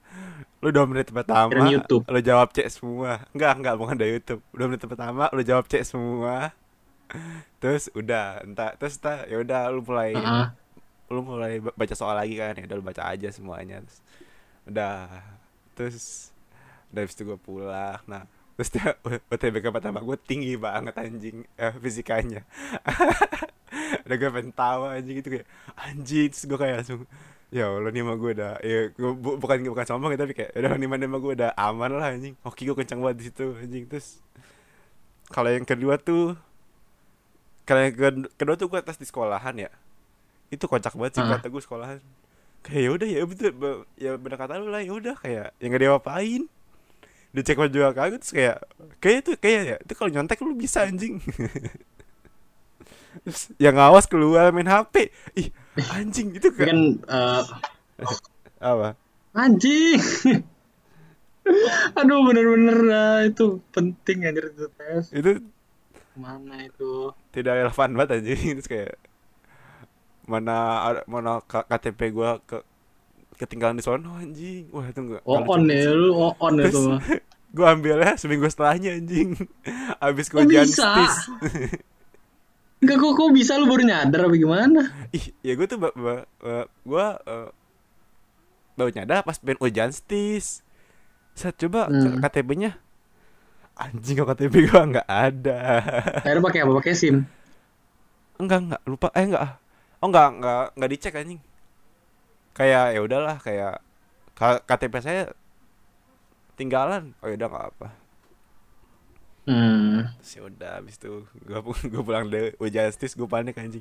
lu 0.62 0.70
dua 0.70 0.86
menit 0.86 1.10
pertama 1.10 1.50
YouTube. 1.66 2.06
lu 2.06 2.18
jawab 2.18 2.50
C 2.50 2.62
semua. 2.68 3.26
Enggak 3.34 3.52
enggak 3.58 3.74
bukan 3.76 3.96
dari 3.98 4.14
YouTube. 4.16 4.40
Dua 4.50 4.66
menit 4.66 4.82
pertama 4.82 5.26
lu 5.34 5.42
jawab 5.42 5.66
C 5.66 5.82
semua. 5.82 6.54
Terus 7.58 7.90
udah 7.92 8.46
entah 8.46 8.78
terus 8.78 8.96
entah 8.98 9.26
ya 9.26 9.42
udah 9.42 9.60
lu 9.70 9.82
mulai 9.82 10.14
Heeh. 10.14 10.46
lu 11.08 11.20
mulai 11.24 11.58
ba- 11.58 11.74
baca 11.74 11.94
soal 11.96 12.14
lagi 12.14 12.36
kan 12.36 12.54
ya 12.54 12.64
udah 12.68 12.76
lu 12.78 12.84
baca 12.86 13.02
aja 13.10 13.28
semuanya. 13.28 13.82
Terus 13.82 13.98
udah 14.68 14.94
terus 15.74 16.30
udah 16.90 17.00
habis 17.02 17.14
itu 17.16 17.24
gue 17.24 17.38
pulang. 17.38 18.00
Nah 18.06 18.24
terus 18.58 18.74
dia 18.74 18.98
UTBK 19.32 19.70
pertama 19.70 20.02
gue 20.02 20.16
tinggi 20.18 20.54
banget 20.56 20.94
anjing. 20.96 21.46
Eh, 21.54 21.74
fisikanya. 21.78 22.42
Udah 24.08 24.16
gue 24.16 24.28
pengen 24.32 24.52
tawa 24.52 24.96
anjing 24.96 25.20
gitu 25.20 25.28
kayak 25.38 25.46
anjing 25.76 26.28
terus 26.32 26.44
gue 26.48 26.58
kayak 26.58 26.74
langsung 26.82 27.04
ya 27.48 27.64
Allah 27.68 27.88
nih 27.88 28.04
mah 28.04 28.16
gue 28.20 28.30
udah 28.36 28.52
ya 28.60 28.92
gue 28.92 29.10
bu- 29.16 29.40
bukan 29.40 29.64
bukan 29.72 29.86
sombong 29.88 30.12
ya 30.12 30.20
tapi 30.20 30.36
kayak 30.36 30.52
udah 30.52 30.76
nih 30.76 30.88
mah 30.88 31.20
gue 31.20 31.32
udah 31.36 31.50
aman 31.56 31.90
lah 31.96 32.12
anjing. 32.12 32.34
Oke 32.44 32.64
gue 32.64 32.76
kencang 32.76 33.00
banget 33.00 33.16
di 33.20 33.24
situ 33.28 33.44
anjing. 33.56 33.84
Terus 33.88 34.20
kalau 35.28 35.48
yang 35.52 35.64
kedua 35.64 35.96
tuh 36.00 36.36
kalau 37.68 37.80
yang 37.84 37.92
kedua, 37.92 38.10
kedua 38.34 38.54
tuh 38.56 38.68
gue 38.72 38.80
tes 38.80 38.96
di 38.96 39.06
sekolahan 39.06 39.54
ya. 39.56 39.70
Itu 40.48 40.64
kocak 40.64 40.96
banget 40.96 41.20
sih 41.20 41.24
kata 41.24 41.46
gue 41.48 41.62
sekolahan. 41.62 41.98
Kayak 42.64 42.80
ya 42.80 42.90
udah 42.96 43.08
ya 43.08 43.22
betul 43.28 43.52
be- 43.54 43.84
ya 43.96 44.12
benar 44.16 44.36
kata 44.40 44.56
lu 44.56 44.72
lah 44.72 44.80
ya 44.80 44.92
udah. 44.92 45.14
Kayak 45.20 45.52
yang 45.60 45.70
gak 45.72 45.82
diapain 45.84 46.42
dicek 47.34 47.58
juga 47.70 47.92
kagak 47.92 48.20
terus 48.24 48.32
kayak 48.34 48.56
kayak 49.02 49.16
itu 49.24 49.30
kayak 49.38 49.62
ya 49.70 49.76
itu 49.84 49.92
kalau 49.96 50.10
nyontek 50.12 50.40
lu 50.42 50.56
bisa 50.56 50.88
anjing 50.88 51.20
terus 53.24 53.50
yang 53.58 53.74
ngawas 53.76 54.06
keluar 54.08 54.50
main 54.54 54.68
HP 54.68 55.10
ih 55.38 55.48
anjing 55.96 56.34
itu 56.36 56.48
kayak 56.54 56.74
kan 56.74 56.78
eh, 57.08 57.42
apa 58.60 58.96
anjing. 59.34 60.00
Aduh 61.98 62.20
bener-bener 62.26 62.78
ah, 63.02 63.18
itu 63.28 63.44
penting 63.74 64.18
anjir 64.28 64.44
itu 64.52 64.66
tes. 64.78 65.04
itu 65.12 65.30
Mana 66.22 66.56
itu? 66.68 67.14
tidak 67.34 67.54
relevan 67.60 67.90
banget 67.96 68.10
anjing 68.20 68.40
terus 68.58 68.68
kayak 68.70 68.92
mana 70.28 70.52
mana 71.08 71.40
KTP 71.48 72.00
gua 72.16 72.30
ke 72.48 72.56
ketinggalan 73.38 73.74
di 73.74 73.82
sono 73.82 74.12
anjing 74.12 74.66
wah 74.68 74.84
itu 74.84 74.98
enggak 74.98 75.22
Oh 75.22 75.40
on 75.46 75.62
ya 75.64 75.88
lu 75.88 76.10
oh 76.12 76.34
on 76.36 76.58
itu 76.58 76.78
mah. 76.82 77.00
gue 77.48 77.64
ambilnya 77.64 78.12
seminggu 78.14 78.44
setelahnya 78.44 78.98
anjing 78.98 79.38
abis 80.04 80.26
Kok 80.28 80.42
gue 80.42 80.60
bisa? 80.60 80.84
Enggak 82.78 82.96
kok 83.00 83.12
kok 83.14 83.30
bisa 83.32 83.56
lu 83.56 83.64
baru 83.64 83.82
nyadar 83.82 84.26
apa 84.26 84.34
gimana? 84.34 84.80
ih 85.16 85.24
ya 85.40 85.54
gue 85.54 85.64
tuh 85.64 85.78
gue 85.78 86.16
eh, 86.44 87.48
baru 88.74 88.90
nyadar 88.92 89.22
pas 89.22 89.38
pengen 89.38 89.58
ujian 89.58 89.90
stis 89.90 90.60
saat 91.32 91.54
coba 91.54 91.86
Hmm. 91.86 92.18
KTP-nya 92.18 92.74
anjing 93.74 94.18
kok 94.18 94.28
KTP 94.28 94.66
gue 94.66 94.82
nggak 94.90 95.06
ada 95.06 95.58
Akhirnya 96.18 96.42
pakai 96.42 96.60
apa? 96.62 96.72
Pakai 96.82 96.92
SIM. 96.92 97.22
enggak 98.36 98.58
enggak 98.60 98.82
lupa 98.84 99.08
eh 99.14 99.24
enggak 99.24 99.42
oh 99.98 100.06
enggak 100.06 100.26
enggak 100.32 100.64
enggak 100.74 100.90
dicek 100.90 101.14
anjing 101.14 101.40
kayak 102.56 102.84
ya 102.96 103.00
udahlah 103.02 103.36
kayak 103.40 103.80
K- 104.38 104.62
KTP 104.64 104.94
saya 105.02 105.22
tinggalan. 106.58 107.14
Oh 107.22 107.28
ya 107.30 107.34
udah 107.38 107.48
nggak 107.48 107.66
apa 107.74 107.88
Hmm. 109.48 110.04
Terus 110.20 110.32
ya 110.36 110.42
udah 110.44 110.70
habis 110.76 111.00
itu 111.00 111.24
gue 111.48 111.58
gue 111.64 112.02
pulang 112.04 112.28
dari 112.28 112.52
ujian 112.60 112.92
stis 112.92 113.16
gue 113.16 113.24
panik 113.24 113.56
anjing. 113.56 113.80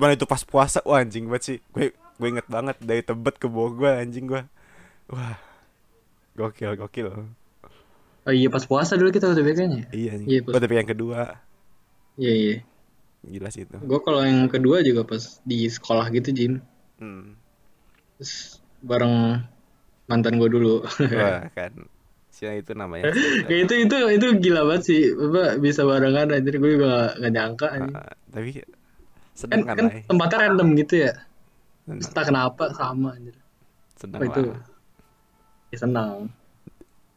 Mana 0.00 0.16
itu 0.16 0.24
pas 0.24 0.40
puasa? 0.40 0.80
Wah 0.88 1.04
anjing 1.04 1.28
banget 1.28 1.42
sih. 1.44 1.58
Gue 1.74 1.92
gue 1.92 2.28
inget 2.32 2.48
banget 2.48 2.80
dari 2.80 3.04
tebet 3.04 3.36
ke 3.36 3.44
bogor 3.44 4.00
anjing 4.00 4.24
gue 4.24 4.42
wah 5.12 5.36
gokil 6.32 6.80
gokil. 6.80 7.08
Oh 8.24 8.32
iya 8.32 8.48
pas 8.48 8.64
puasa 8.64 8.96
dulu 8.96 9.12
kita 9.12 9.28
UTBK-nya. 9.28 9.88
iya 9.92 10.16
anjing. 10.16 10.28
Iya, 10.32 10.38
gue 10.40 10.52
pas- 10.52 10.60
tapi 10.64 10.74
yang 10.80 10.88
kedua. 10.88 11.20
Iya 12.16 12.32
iya. 12.32 12.56
gila 13.20 13.48
sih 13.52 13.68
itu. 13.68 13.76
Gue 13.84 14.00
kalau 14.00 14.24
yang 14.24 14.48
kedua 14.48 14.80
juga 14.80 15.04
pas 15.04 15.44
di 15.44 15.68
sekolah 15.68 16.08
gitu 16.08 16.32
Jim. 16.32 16.52
hmm. 17.04 17.36
Terus 18.18 18.58
bareng 18.82 19.38
mantan 20.06 20.36
gue 20.36 20.48
dulu. 20.50 20.82
wah 21.14 21.46
kan 21.58 21.72
Cina 22.28 22.54
itu 22.54 22.70
namanya 22.70 23.10
Kayak 23.50 23.66
itu 23.66 23.74
itu 23.90 23.96
itu 24.14 24.26
gila 24.38 24.62
banget 24.66 24.82
sih. 24.86 25.00
Apa 25.10 25.58
bisa 25.58 25.82
barengan 25.82 26.30
anjir 26.30 26.58
gue 26.58 26.70
juga 26.78 26.86
gak, 26.86 27.12
gak 27.18 27.32
nyangka. 27.34 27.68
Ah, 27.94 28.12
tapi 28.30 28.48
Kan 28.58 28.70
seneng 29.34 29.60
kan, 29.66 29.76
kan 29.78 29.86
Lai? 29.86 30.02
tempatnya 30.06 30.38
random 30.46 30.68
gitu 30.78 30.94
ya. 31.06 31.12
Entah 31.86 32.24
kenapa 32.26 32.64
sama 32.74 33.14
anjir. 33.14 33.34
seneng 33.94 34.18
Apa 34.22 34.26
itu? 34.30 34.40
lah. 34.50 34.60
Ya 35.68 35.78
senang. 35.78 36.14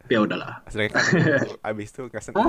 Ya 0.09 0.19
udahlah. 0.21 0.61
Sedangkan 0.67 1.01
abis 1.69 1.87
itu 1.93 2.01
gak 2.09 2.23
seneng. 2.25 2.45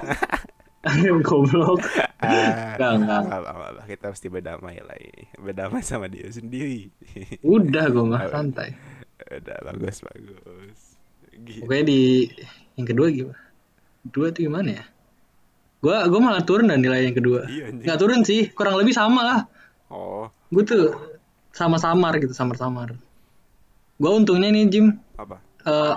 Goblok. 1.22 1.80
Ah, 2.22 2.78
Enggak, 2.78 3.02
enggak. 3.02 3.20
enggak, 3.26 3.40
enggak, 3.42 3.70
enggak. 3.74 3.86
Kita 3.90 4.06
mesti 4.14 4.26
berdamai 4.30 4.78
lah 4.78 4.94
ini. 4.94 5.26
Berdamai 5.34 5.82
sama 5.82 6.06
dia 6.06 6.30
sendiri. 6.30 6.86
Udah 7.42 7.90
gue 7.90 8.04
mah 8.06 8.30
santai. 8.30 8.78
Udah 9.26 9.58
bagus 9.66 10.06
bagus. 10.06 10.78
Gila. 11.34 11.66
Pokoknya 11.66 11.84
di 11.90 12.00
yang 12.78 12.86
kedua 12.86 13.06
gimana? 13.10 13.42
Kedua 14.06 14.26
tuh 14.30 14.42
gimana 14.46 14.70
ya? 14.70 14.84
Gua 15.82 16.06
gua 16.06 16.20
malah 16.22 16.46
turun 16.46 16.70
dan 16.70 16.78
nilai 16.78 17.10
yang 17.10 17.16
kedua. 17.18 17.42
Iya. 17.50 17.74
Nggak 17.74 17.98
turun 17.98 18.22
sih, 18.22 18.54
kurang 18.54 18.78
lebih 18.78 18.94
sama 18.94 19.20
lah. 19.26 19.40
Oh, 19.90 20.30
Gue 20.54 20.62
tuh 20.62 20.94
sama-samar 21.50 22.22
gitu, 22.22 22.30
samar-samar. 22.30 22.94
Gua 23.98 24.14
untungnya 24.14 24.46
nih 24.54 24.70
Jim, 24.70 24.94
apa? 25.18 25.42
eh 25.66 25.94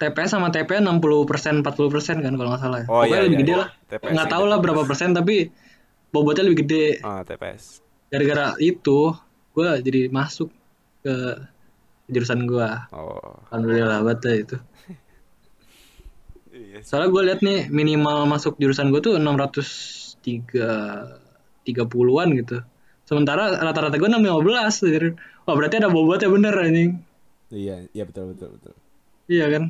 TPS 0.00 0.32
sama 0.32 0.48
TP 0.48 0.80
60% 0.80 1.60
40% 1.60 2.24
kan 2.24 2.32
kalau 2.32 2.48
nggak 2.56 2.62
salah. 2.64 2.80
ya. 2.80 2.86
Oh, 2.88 3.04
Pokoknya 3.04 3.20
iya, 3.20 3.26
lebih 3.28 3.36
iya, 3.36 3.44
gede 3.44 3.52
iya. 3.52 3.60
lah. 3.60 3.68
TPS 3.84 4.12
Nggak 4.16 4.26
iya, 4.26 4.32
tahu 4.32 4.44
lah 4.48 4.58
berapa 4.64 4.82
persen 4.88 5.12
tapi 5.12 5.36
bobotnya 6.08 6.44
lebih 6.48 6.58
gede. 6.64 6.86
Ah, 7.04 7.20
TPS. 7.20 7.84
Gara-gara 8.08 8.56
itu 8.56 9.12
gua 9.52 9.76
jadi 9.84 10.08
masuk 10.08 10.48
ke 11.04 11.14
jurusan 12.08 12.48
gua. 12.48 12.88
Oh, 12.96 13.44
Alhamdulillah 13.52 14.00
banget 14.00 14.18
dah 14.24 14.34
itu. 14.40 14.56
iya. 16.72 16.80
Soalnya 16.80 17.12
gue 17.12 17.22
lihat 17.28 17.40
nih 17.44 17.68
minimal 17.68 18.24
masuk 18.24 18.56
jurusan 18.56 18.88
gue 18.88 19.04
tuh 19.04 19.20
603 19.20 20.24
30-an 21.68 22.28
gitu. 22.40 22.56
Sementara 23.04 23.58
rata-rata 23.60 24.00
gue 24.00 24.08
615 24.08 24.86
anjir. 24.86 25.04
Wah, 25.44 25.54
berarti 25.54 25.76
ada 25.76 25.92
bobotnya 25.92 26.32
bener 26.32 26.54
anjing. 26.56 26.90
Iya, 27.50 27.90
iya 27.92 28.04
betul 28.06 28.32
betul 28.32 28.54
betul. 28.56 28.74
Iya 29.30 29.46
kan? 29.50 29.64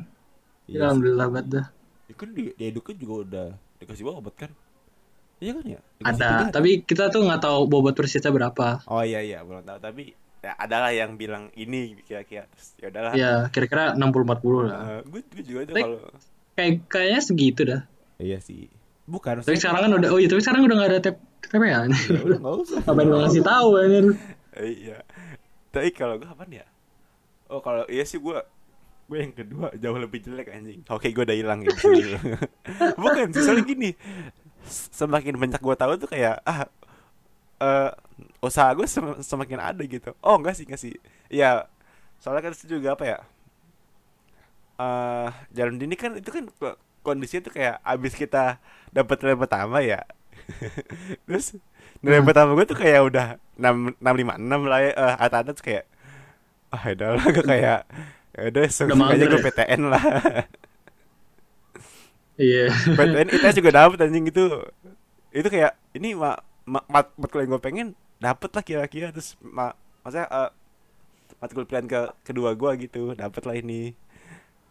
Iya. 0.71 0.77
Ya, 0.77 0.81
Alhamdulillah 0.87 1.27
banget 1.27 1.47
dah. 1.51 1.65
Ya 2.07 2.15
kan 2.15 2.29
di, 2.31 2.43
di 2.51 2.63
Edu 2.65 2.79
kan 2.79 2.95
juga 2.95 3.13
udah 3.21 3.47
dikasih 3.77 4.03
obat 4.05 4.35
kan? 4.37 4.51
Iya 5.37 5.51
kan 5.53 5.65
ya? 5.65 5.79
Dikasih 5.97 6.15
Ada, 6.15 6.29
tiga. 6.29 6.45
tapi 6.53 6.69
kita 6.81 7.03
tuh 7.09 7.21
nggak 7.21 7.41
tahu 7.41 7.59
bobot 7.65 7.93
persisnya 7.93 8.29
berapa. 8.29 8.79
Oh 8.85 9.01
iya 9.01 9.19
iya 9.19 9.41
belum 9.41 9.61
tahu 9.61 9.79
tapi 9.79 10.03
ya 10.39 10.55
adalah 10.55 10.89
yang 10.89 11.15
bilang 11.15 11.51
ini 11.53 11.99
kira-kira 12.01 12.47
ya 12.77 12.87
udahlah. 12.87 13.13
Ya, 13.13 13.31
kira-kira 13.47 13.93
60 13.93 13.99
40 13.99 14.31
lah. 14.63 15.03
gue 15.03 15.21
gue 15.27 15.43
juga 15.43 15.59
Tapi- 15.67 15.83
kalau 15.83 15.99
Kayak 16.51 16.73
kayaknya 16.87 17.21
segitu 17.21 17.61
dah. 17.63 17.81
iya 18.17 18.37
sih. 18.37 18.67
Bukan 19.03 19.41
Tapi 19.41 19.57
sekarang 19.57 19.81
kan 19.81 19.91
udah 19.97 20.09
oh 20.09 20.19
iya, 20.19 20.27
tapi 20.27 20.39
sekarang 20.39 20.61
udah 20.63 20.77
nggak 20.77 20.89
ada 20.89 21.01
tep 21.01 21.15
TP 21.41 21.63
ya. 21.63 21.83
ya 21.83 22.21
udah 22.21 22.37
nggak 22.39 22.55
usah. 22.59 22.79
Gue 23.01 23.17
ngasih 23.17 23.43
tahu 23.43 23.69
anjir. 23.77 24.05
Eh, 24.53 24.71
iya. 24.85 24.97
Tapi 25.69 25.89
kalau 25.91 26.15
gue 26.15 26.25
apaan 26.25 26.51
ya? 26.51 26.67
Oh 27.47 27.59
kalau 27.59 27.83
iya 27.87 28.03
sih 28.03 28.15
gue 28.15 28.37
gue 29.11 29.19
yang 29.19 29.35
kedua 29.35 29.67
jauh 29.75 29.99
lebih 29.99 30.23
jelek 30.23 30.47
anjing. 30.47 30.87
Oke 30.87 31.11
gue 31.11 31.23
udah 31.27 31.35
hilang 31.35 31.59
ya. 31.67 31.75
Bukan 33.03 33.35
soalnya 33.35 33.67
gini. 33.67 33.89
Semakin 34.95 35.35
banyak 35.35 35.59
gue 35.59 35.75
tahu 35.75 35.91
tuh 35.99 36.07
kayak 36.07 36.39
ah 36.47 36.63
eh 37.59 37.91
usaha 38.39 38.71
gue 38.71 38.87
sem- 38.87 39.19
semakin 39.19 39.59
ada 39.59 39.83
gitu. 39.83 40.15
Oh 40.23 40.39
enggak 40.39 40.55
sih 40.55 40.63
enggak 40.63 40.79
sih. 40.79 40.95
Iya. 41.27 41.67
Soalnya 42.23 42.47
kan 42.47 42.53
itu 42.55 42.79
juga 42.79 42.95
apa 42.95 43.03
ya? 43.03 43.19
eh 44.81 45.29
jalan 45.53 45.77
dini 45.77 45.93
kan 45.93 46.17
itu 46.17 46.29
kan 46.33 46.49
ko- 46.57 46.79
kondisinya 47.05 47.51
tuh 47.51 47.53
kayak 47.53 47.77
abis 47.85 48.13
kita 48.17 48.57
dapat 48.89 49.17
nilai 49.21 49.37
pertama 49.37 49.77
ya. 49.83 50.01
Terus 51.27 51.59
nilai 52.01 52.23
Hmm. 52.23 52.27
pertama 52.31 52.55
gue 52.57 52.65
tuh 52.65 52.79
kayak 52.79 53.01
udah 53.05 53.25
enam 53.59 53.93
enam 53.93 54.15
lima 54.17 54.33
enam 54.39 54.61
lah 54.65 54.79
ya. 54.81 54.91
Eh, 54.95 55.15
atas 55.19 55.53
tuh 55.59 55.65
kayak 55.67 55.85
ah 56.71 56.83
udah 56.87 57.09
lah 57.19 57.25
gue 57.29 57.43
kayak 57.45 57.79
ya 58.31 58.41
udah 58.47 58.63
aja 58.63 59.23
gue 59.27 59.39
ya? 59.39 59.45
PTN 59.45 59.81
lah. 59.87 60.03
Iya. 62.35 62.71
PTN 62.71 63.27
itu 63.29 63.45
juga 63.59 63.69
dapet 63.71 63.97
anjing 64.01 64.25
itu. 64.27 64.43
Itu 65.29 65.47
kayak 65.47 65.75
ini 65.93 66.15
mak 66.15 66.41
mat 66.65 66.83
mat 66.87 67.07
matkul 67.15 67.43
yang 67.43 67.51
gue 67.51 67.61
pengen 67.61 67.87
dapet 68.17 68.49
lah 68.51 68.63
kira-kira 68.63 69.09
terus 69.09 69.33
ma 69.41 69.73
maksudnya 70.01 70.27
eh 70.29 70.49
matkul 71.37 71.65
pilihan 71.65 71.85
ke 71.85 71.99
kedua 72.23 72.53
gue 72.53 72.71
gitu 72.81 73.13
dapet 73.13 73.43
lah 73.45 73.55
ini. 73.55 73.93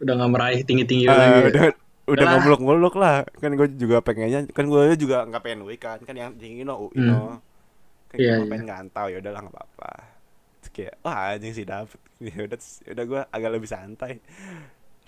Udah 0.00 0.16
nggak 0.16 0.30
meraih 0.32 0.60
tinggi-tinggi 0.64 1.04
Eh, 1.04 1.12
lagi. 1.12 1.20
ya. 1.20 1.28
udah 1.28 1.44
udah 1.46 1.66
Udah 2.10 2.24
lah. 2.26 2.32
ngomuluk-ngomuluk 2.40 2.94
lah 2.96 3.16
kan 3.38 3.52
gue 3.54 3.68
juga 3.76 4.02
pengennya 4.02 4.48
kan 4.50 4.64
gue 4.66 4.82
juga 4.98 5.28
nggak 5.28 5.42
pengen 5.44 5.60
UI 5.62 5.76
kan 5.78 5.98
kan 6.02 6.16
yang 6.16 6.34
tinggi 6.34 6.66
no 6.66 6.90
UI 6.90 6.96
Hmm. 6.96 7.06
no 7.06 7.20
kan 8.10 8.16
Iya, 8.18 8.32
gue 8.34 8.42
iya. 8.42 8.50
pengen 8.50 8.66
ngantau 8.66 9.06
ya 9.06 9.16
udahlah 9.22 9.40
nggak 9.46 9.54
apa-apa 9.54 9.90
terus 10.60 10.70
kayak 10.70 10.94
wah 11.00 11.32
anjing 11.32 11.52
sih 11.52 11.64
dapet 11.64 12.00
ya 12.28 12.36
udah 12.44 12.58
ya 12.84 12.90
udah 12.94 13.04
gue 13.08 13.20
agak 13.32 13.50
lebih 13.50 13.68
santai 13.68 14.12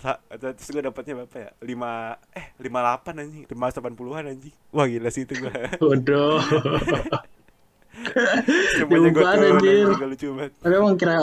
Sa- 0.01 0.19
terus 0.33 0.67
gue 0.67 0.83
dapetnya 0.83 1.15
berapa 1.23 1.37
ya 1.39 1.51
lima 1.63 2.17
eh 2.33 2.57
lima 2.59 2.79
delapan 2.83 3.15
anjing 3.23 3.45
lima 3.47 3.71
delapan 3.71 3.93
puluhan 3.95 4.23
anjing 4.27 4.55
wah 4.73 4.89
gila 4.89 5.09
sih 5.09 5.23
itu 5.23 5.37
gue 5.39 5.53
Bodoh. 5.79 6.41
semuanya 8.73 9.11
gue 9.13 9.23
turun 9.23 9.45
anjir. 9.53 9.53
anjing 9.53 9.87
gak 9.95 10.09
lucu 10.11 10.27
banget 10.33 10.53
Tapi 10.59 10.75
emang 10.75 10.97
kira 10.97 11.17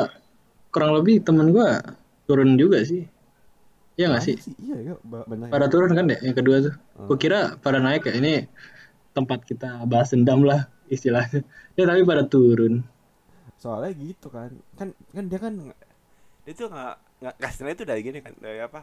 kurang 0.69 0.91
lebih 1.01 1.25
temen 1.25 1.49
gua 1.49 1.81
turun 2.29 2.53
juga 2.55 2.85
sih. 2.85 3.09
Iya 3.97 4.13
gak 4.15 4.21
sih? 4.23 4.37
iya 4.61 4.93
ya 4.93 4.93
banyak 5.01 5.49
Pada 5.49 5.65
turun 5.67 5.91
kan 5.97 6.05
ya 6.07 6.21
yang 6.21 6.37
kedua 6.37 6.55
tuh. 6.61 6.73
Hmm. 6.95 7.07
Gua 7.09 7.17
kira 7.17 7.39
pada 7.57 7.81
naik 7.81 8.05
ya 8.05 8.13
ini 8.15 8.45
tempat 9.11 9.43
kita 9.43 9.83
bahas 9.89 10.13
dendam 10.13 10.45
lah 10.45 10.69
istilahnya. 10.87 11.41
Ya 11.73 11.89
tapi 11.89 12.05
pada 12.05 12.23
turun. 12.29 12.85
Soalnya 13.61 13.91
gitu 14.05 14.27
kan. 14.31 14.51
Kan 14.79 14.89
kan 15.15 15.25
dia 15.31 15.39
kan 15.45 15.53
dia 16.45 16.53
tuh 16.59 16.67
nggak 16.73 16.95
nggak 17.21 17.35
kasihnya 17.43 17.73
itu 17.77 17.85
dari 17.89 18.01
gini 18.07 18.19
kan 18.25 18.33
dari 18.39 18.59
apa? 18.67 18.81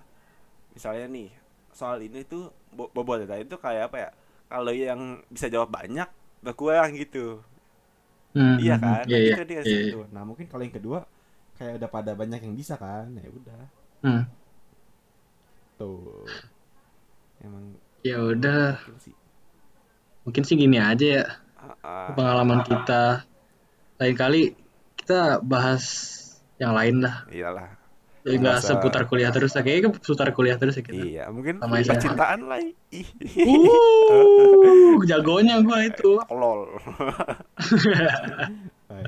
Misalnya 0.76 1.06
nih 1.16 1.28
soal 1.74 1.98
ini 2.06 2.20
tuh 2.26 2.50
bo- 2.76 2.92
bobot 2.94 3.24
ya 3.26 3.36
itu 3.40 3.56
kayak 3.60 3.84
apa 3.92 3.98
ya? 4.04 4.10
Kalau 4.52 4.72
yang 4.74 5.02
bisa 5.34 5.46
jawab 5.54 5.70
banyak 5.74 6.08
berkurang 6.44 6.92
gitu. 6.98 7.42
Hmm, 8.34 8.56
iya 8.62 8.74
hmm, 8.80 8.80
kan? 8.84 9.04
Iya 9.08 9.16
Nah, 9.16 9.22
iya. 9.24 9.34
itu 9.34 9.40
dia 9.50 9.62
iya, 9.66 9.72
situ 9.72 9.94
iya. 9.94 9.96
nah 10.14 10.22
mungkin 10.28 10.46
kalau 10.50 10.62
yang 10.66 10.76
kedua 10.78 10.98
kayak 11.56 11.72
udah 11.80 11.90
pada 11.96 12.12
banyak 12.20 12.40
yang 12.46 12.54
bisa 12.60 12.74
kan? 12.84 13.06
Ya 13.24 13.28
udah. 13.38 13.60
Hmm. 14.02 14.36
tuh. 15.78 16.32
Emang 17.44 17.76
Ya 18.06 18.16
udah, 18.24 18.78
sih. 18.98 19.14
Mungkin 20.26 20.42
sih 20.46 20.56
gini 20.58 20.76
aja 20.90 21.06
ya 21.16 21.24
pengalaman 22.16 22.60
kita. 22.68 23.24
Lain 24.00 24.16
kali 24.16 24.40
kita 25.07 25.38
bahas 25.38 25.85
yang 26.59 26.75
lain 26.75 26.99
lah. 26.99 27.23
iyalah 27.31 27.71
Jadi 28.27 28.42
nggak 28.42 28.59
Masa- 28.59 28.75
seputar 28.75 29.07
kuliah 29.07 29.31
terus. 29.31 29.55
lah. 29.55 29.62
Kayaknya 29.62 29.95
seputar 29.97 30.35
kuliah 30.35 30.59
terus 30.59 30.75
ya 30.75 30.83
kita. 30.83 30.99
iya 30.99 31.25
mungkin 31.31 31.62
Sama 31.62 31.79
percintaan 31.79 32.42
lah 32.42 32.59
Uh, 34.11 34.99
jagonya 35.11 35.62
gua 35.62 35.87
itu. 35.87 36.19
lol 36.27 36.75
Ah. 38.87 39.07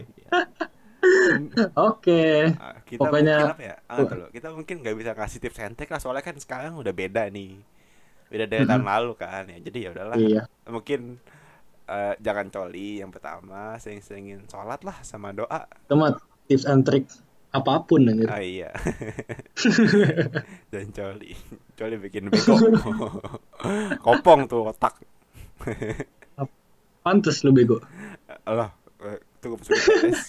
Oke. 1.91 2.55
Ah, 2.55 2.79
kita 2.85 3.01
Pokoknya- 3.01 3.51
mungkin 3.51 3.65
ya? 3.65 3.77
Ah. 3.87 4.07
Kita 4.31 4.49
mungkin 4.51 4.77
nggak 4.79 4.97
bisa 4.97 5.13
kasih 5.15 5.39
tips 5.41 5.59
trick 5.75 5.89
lah 5.89 5.99
soalnya 5.99 6.23
kan 6.23 6.39
sekarang 6.39 6.75
udah 6.75 6.91
beda 6.93 7.27
nih. 7.29 7.59
Beda 8.29 8.47
dari 8.47 8.63
tahun 8.63 8.85
lalu 8.85 9.13
kan 9.15 9.47
ya. 9.47 9.59
Jadi 9.59 9.79
ya 9.83 9.91
udahlah. 9.91 10.15
Iya. 10.15 10.43
Mungkin 10.65 11.19
eh, 11.88 12.14
jangan 12.20 12.53
coli 12.53 13.01
yang 13.01 13.09
pertama, 13.09 13.81
sering-seringin 13.81 14.44
sholat 14.46 14.85
lah 14.85 15.01
sama 15.01 15.33
doa. 15.33 15.64
Temat 15.88 16.20
tips 16.46 16.68
and 16.68 16.85
trick 16.85 17.09
apa 17.48 17.81
pun 17.88 18.05
anjir. 18.05 18.29
Ah 18.29 18.44
iya. 18.44 18.70
Dan 20.72 20.92
coli. 20.92 21.33
Coli 21.74 21.96
bikin 21.96 22.29
bego. 22.29 22.55
Kopong 24.05 24.44
tuh 24.44 24.68
otak. 24.68 25.01
Pantes 27.01 27.40
lu 27.40 27.57
bego. 27.57 27.81
Allah, 28.44 28.68
sudah 29.40 29.81
tes. 30.03 30.20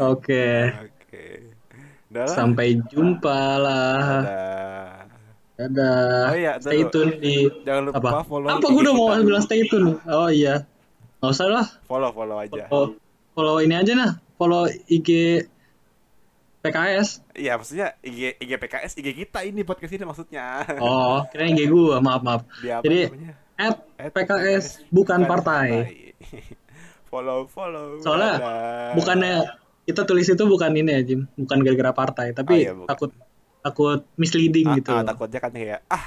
Oke. 0.00 0.72
Oke. 0.72 1.24
Sampai 2.32 2.80
jumpa 2.88 3.40
lah. 3.60 4.24
Dadah. 4.24 4.97
Dadah. 5.58 6.30
Oh 6.30 6.36
iya, 6.38 6.52
stay 6.62 6.80
dulu. 6.80 6.90
tune 6.94 7.12
di 7.18 7.36
Jangan 7.66 7.82
lupa 7.90 7.98
apa? 7.98 8.10
follow 8.22 8.46
Apa 8.46 8.62
gue 8.64 8.78
udah 8.78 8.94
mau 8.94 9.06
kita. 9.10 9.26
bilang 9.26 9.42
stay 9.42 9.60
tune? 9.66 9.98
Oh 10.06 10.30
iya. 10.30 10.62
Gak 11.18 11.30
usah 11.34 11.46
lah. 11.50 11.66
Follow 11.84 12.14
follow 12.14 12.38
aja. 12.38 12.70
Follow, 12.70 12.94
follow 13.34 13.58
ini 13.58 13.74
aja 13.74 13.92
nah. 13.92 14.12
Follow 14.38 14.70
IG 14.86 15.08
PKS. 16.60 17.08
Iya 17.34 17.54
maksudnya 17.54 17.98
IG 18.00 18.38
IG 18.38 18.50
PKS 18.54 18.92
IG 18.96 19.08
kita 19.16 19.42
ini 19.42 19.62
podcast 19.62 19.92
ini 19.92 20.04
maksudnya. 20.04 20.62
Oh, 20.78 21.26
kira 21.26 21.46
IG 21.46 21.66
gua. 21.66 21.98
Maaf 21.98 22.22
maaf. 22.22 22.42
Di 22.58 22.70
apa 22.70 22.82
Jadi 22.86 23.00
at 23.58 23.76
At 23.98 24.10
PKS 24.14 24.86
bukan 24.88 25.26
partai. 25.26 25.66
follow 27.10 27.50
follow. 27.50 27.98
Soalnya 27.98 28.38
Dadah. 28.38 28.90
Bukannya 28.94 29.34
kita 29.82 30.04
tulis 30.04 30.28
itu 30.28 30.44
bukan 30.44 30.70
ini 30.70 30.90
ya 30.92 31.02
Jim, 31.02 31.24
bukan 31.34 31.64
gara-gara 31.64 31.96
partai, 31.96 32.26
Oh, 32.30 32.36
tapi 32.36 32.60
iya, 32.60 32.76
bukan. 32.76 32.86
takut 32.86 33.10
takut 33.68 34.00
misleading 34.14 34.66
Ah, 34.66 34.76
gitu 34.76 34.90
ah, 34.90 35.04
takutnya 35.04 35.38
kan 35.38 35.52
kayak 35.52 35.80
ah 35.86 36.06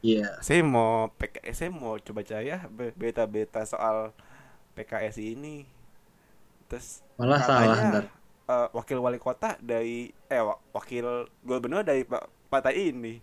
iya. 0.00 0.40
saya 0.40 0.60
mau 0.60 1.12
PKS 1.12 1.56
saya 1.56 1.70
mau 1.70 1.94
coba 1.96 2.20
caya 2.22 2.64
beta-beta 2.72 3.62
soal 3.62 4.10
PKS 4.72 5.20
ini. 5.20 5.68
Terus 6.66 7.04
malah 7.14 7.36
katanya, 7.36 7.76
salah 7.76 7.76
ntar 7.92 8.04
eh, 8.42 8.68
wakil 8.72 8.98
wali 8.98 9.16
kota 9.16 9.54
dari 9.58 10.08
eh 10.26 10.40
wa- 10.40 10.58
wakil 10.72 11.04
gubernur 11.40 11.82
dari 11.82 12.02
pa- 12.02 12.24
partai 12.48 12.88
ini. 12.88 13.20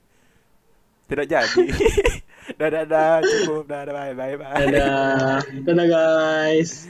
Tidak 1.05 1.25
jadi. 1.25 1.65
Dadah 2.59 2.85
dadah 2.85 3.13
cukup. 3.21 3.63
Dadah 3.65 3.89
bye 3.91 4.13
bye 4.13 4.35
bye. 4.35 4.53
Dadah. 4.63 5.41
Dadah 5.65 5.85
guys. 5.85 6.85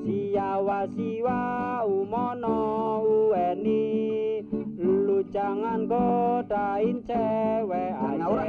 Siawa 0.00 0.86
siwa 0.88 1.40
umono 1.82 2.58
ueni 3.02 4.09
jangan 5.30 5.86
godain 5.86 6.98
cewek 7.06 7.94
aja. 7.94 8.44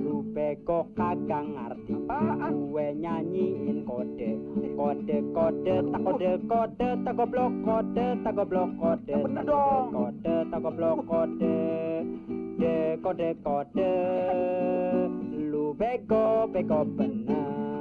Lu 0.00 0.24
bego 0.32 0.88
kagak 0.96 1.44
ngerti. 1.44 1.94
Gue 2.54 2.86
nyanyiin 2.96 3.84
kode. 3.84 4.30
Kode 4.74 5.16
kode 5.36 5.74
tak 5.92 6.00
kode 6.00 6.30
kode 6.48 6.88
tak 7.04 7.14
goblok 7.14 7.52
kode 7.62 8.06
tak 8.24 8.32
goblok 8.34 8.70
kode. 8.80 9.16
Tak 9.20 9.44
dong. 9.44 9.86
Kode 9.92 10.34
tak 10.48 10.60
goblok 10.64 10.98
kode. 11.04 11.56
De 12.56 12.76
kode 13.04 13.30
kode. 13.44 13.92
Lu 15.52 15.76
bego 15.76 16.48
bego 16.48 16.80
bener 16.88 17.73